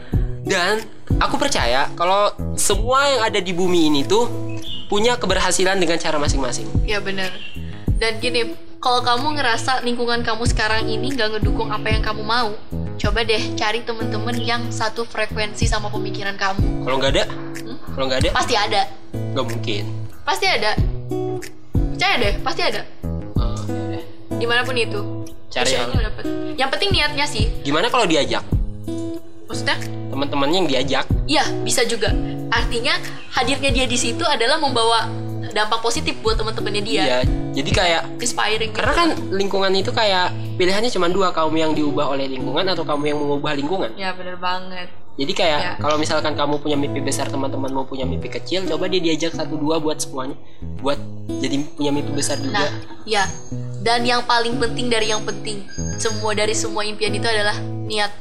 Dan 0.44 0.84
aku 1.20 1.36
percaya 1.40 1.92
kalau 1.96 2.32
semua 2.56 3.08
yang 3.08 3.22
ada 3.28 3.40
di 3.40 3.52
bumi 3.56 3.92
ini 3.92 4.02
tuh 4.04 4.28
punya 4.90 5.16
keberhasilan 5.16 5.78
dengan 5.78 6.02
cara 6.02 6.18
masing-masing. 6.18 6.66
Ya 6.84 6.98
benar. 7.00 7.30
Dan 8.00 8.18
gini, 8.24 8.56
kalau 8.80 9.04
kamu 9.04 9.38
ngerasa 9.38 9.84
lingkungan 9.84 10.24
kamu 10.24 10.48
sekarang 10.50 10.88
ini 10.88 11.12
nggak 11.14 11.38
ngedukung 11.38 11.70
apa 11.70 11.92
yang 11.92 12.02
kamu 12.02 12.24
mau, 12.24 12.56
coba 12.96 13.20
deh 13.28 13.54
cari 13.60 13.84
temen-temen 13.84 14.40
yang 14.40 14.62
satu 14.72 15.04
frekuensi 15.04 15.68
sama 15.68 15.92
pemikiran 15.92 16.40
kamu. 16.40 16.88
Kalau 16.88 16.96
nggak 16.98 17.12
ada, 17.12 17.24
kalau 17.94 18.06
nggak 18.08 18.20
ada, 18.26 18.30
Pasti 18.34 18.56
ada, 18.56 18.82
nggak 19.14 19.46
mungkin. 19.46 19.84
pasti 20.26 20.46
ada. 20.48 20.99
Percaya 22.00 22.16
deh, 22.16 22.40
pasti 22.40 22.64
ada. 22.64 22.88
Oh, 23.36 23.60
ya 23.68 23.76
udah. 23.92 24.04
Di 24.40 24.46
mana 24.48 24.64
pun 24.64 24.72
itu. 24.72 25.28
Cari 25.52 25.76
yang- 25.76 25.92
dapet. 25.92 26.24
Yang 26.56 26.70
penting 26.72 26.90
niatnya 26.96 27.26
sih. 27.28 27.52
Gimana 27.60 27.92
kalau 27.92 28.08
diajak? 28.08 28.40
Maksudnya? 29.52 29.76
Teman-temannya 30.08 30.58
yang 30.64 30.70
diajak 30.72 31.04
Iya, 31.28 31.44
bisa 31.60 31.84
juga. 31.84 32.16
Artinya 32.56 32.96
hadirnya 33.36 33.76
dia 33.76 33.84
di 33.84 34.00
situ 34.00 34.24
adalah 34.24 34.64
membawa 34.64 35.12
dampak 35.52 35.84
positif 35.84 36.16
buat 36.24 36.40
teman-temannya 36.40 36.88
dia. 36.88 37.04
Iya, 37.04 37.18
jadi 37.52 37.68
kayak 37.76 38.02
Inspiring. 38.24 38.72
karena 38.72 38.96
gitu. 38.96 39.02
kan 39.04 39.10
lingkungan 39.36 39.72
itu 39.76 39.92
kayak 39.92 40.32
pilihannya 40.56 40.88
cuma 40.96 41.12
dua, 41.12 41.36
kamu 41.36 41.56
yang 41.60 41.72
diubah 41.76 42.16
oleh 42.16 42.32
lingkungan 42.32 42.64
atau 42.64 42.88
kamu 42.88 43.12
yang 43.12 43.20
mengubah 43.20 43.60
lingkungan. 43.60 43.92
Ya 44.00 44.16
bener 44.16 44.40
banget. 44.40 44.88
Jadi 45.20 45.32
kayak 45.36 45.60
Ya. 45.60 45.72
kalau 45.76 46.00
misalkan 46.00 46.32
kamu 46.32 46.58
punya 46.58 46.74
mimpi 46.74 47.00
besar, 47.00 47.28
teman-teman 47.28 47.68
mau 47.70 47.84
punya 47.84 48.08
mimpi 48.08 48.32
kecil, 48.32 48.64
coba 48.64 48.88
dia 48.88 49.04
diajak 49.04 49.36
satu 49.36 49.54
dua 49.54 49.76
buat 49.76 50.00
semuanya, 50.00 50.40
buat 50.80 50.96
jadi 51.38 51.60
punya 51.70 51.92
mimpi 51.92 52.12
besar 52.14 52.40
juga. 52.40 52.64
Nah, 52.64 52.72
ya. 53.04 53.28
Dan 53.80 54.04
yang 54.04 54.24
paling 54.24 54.56
penting 54.56 54.88
dari 54.88 55.08
yang 55.08 55.20
penting, 55.22 55.68
semua 55.96 56.32
dari 56.32 56.52
semua 56.54 56.84
impian 56.84 57.12
itu 57.12 57.24
adalah 57.24 57.56
niat. 57.84 58.16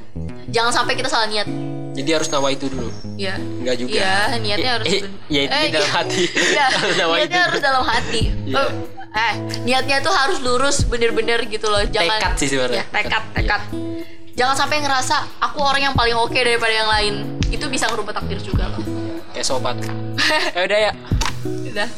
Jangan 0.48 0.72
sampai 0.72 0.94
kita 0.94 1.06
salah 1.06 1.26
niat. 1.26 1.46
Jadi 1.92 2.10
harus 2.12 2.26
nawa 2.28 2.50
itu 2.50 2.66
dulu. 2.66 2.90
Ya. 3.14 3.34
Enggak 3.38 3.76
juga. 3.76 3.94
Iya, 3.94 4.14
niatnya 4.38 4.70
harus 4.72 4.86
Eh, 4.88 5.00
ya 5.28 5.40
itu 5.40 5.50
Eh, 5.52 5.60
di 5.60 5.70
dalam 5.72 5.82
iya. 5.84 5.96
hati. 5.96 6.22
Iya, 6.54 6.66
Harus 6.78 6.96
nawa 6.96 7.14
niatnya 7.14 7.26
itu. 7.32 7.44
harus 7.44 7.60
dalam 7.60 7.84
hati. 7.84 8.20
Iya. 8.44 8.54
Oh, 8.54 8.68
eh, 9.12 9.32
niatnya 9.62 9.96
tuh 10.00 10.10
harus 10.12 10.38
lurus 10.40 10.76
bener-bener 10.82 11.42
gitu 11.44 11.66
loh. 11.66 11.82
Jangan 11.84 12.18
Tekad 12.18 12.32
sih 12.34 12.48
sebenarnya. 12.48 12.82
Ya, 12.82 12.84
tekad, 12.88 13.22
Iya. 13.22 13.34
tekad. 13.34 13.62
Jangan 14.38 14.54
sampai 14.54 14.78
ngerasa 14.78 15.42
aku 15.42 15.58
orang 15.58 15.90
yang 15.90 15.94
paling 15.98 16.14
oke 16.14 16.38
daripada 16.38 16.70
yang 16.70 16.86
lain. 16.86 17.14
Itu 17.50 17.66
bisa 17.66 17.90
ngerubah 17.90 18.22
takdir 18.22 18.38
juga 18.38 18.70
loh. 18.70 18.78
Kayak 19.34 19.46
sobat. 19.50 19.74
ya 20.54 20.62
udah 20.62 20.78
ya. 20.78 20.92
Udah. 21.42 21.88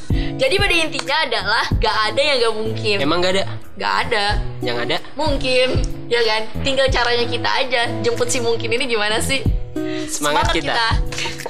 Jadi 0.41 0.55
pada 0.57 0.73
intinya 0.73 1.17
adalah 1.21 1.65
gak 1.77 1.97
ada 2.09 2.21
yang 2.25 2.37
gak 2.41 2.55
mungkin. 2.57 2.97
Emang 2.97 3.21
nggak 3.21 3.33
ada? 3.37 3.45
Gak 3.77 3.95
ada. 4.09 4.25
Yang 4.65 4.77
ada 4.89 4.97
Mungkin, 5.21 5.69
ya 6.09 6.21
kan? 6.25 6.49
Tinggal 6.65 6.89
caranya 6.89 7.29
kita 7.29 7.51
aja 7.61 7.83
jemput 8.01 8.33
si 8.33 8.41
mungkin 8.41 8.73
ini 8.73 8.89
gimana 8.89 9.21
sih? 9.21 9.45
semangat, 10.09 10.51
kita. 10.57 10.73
kita. 10.73 11.50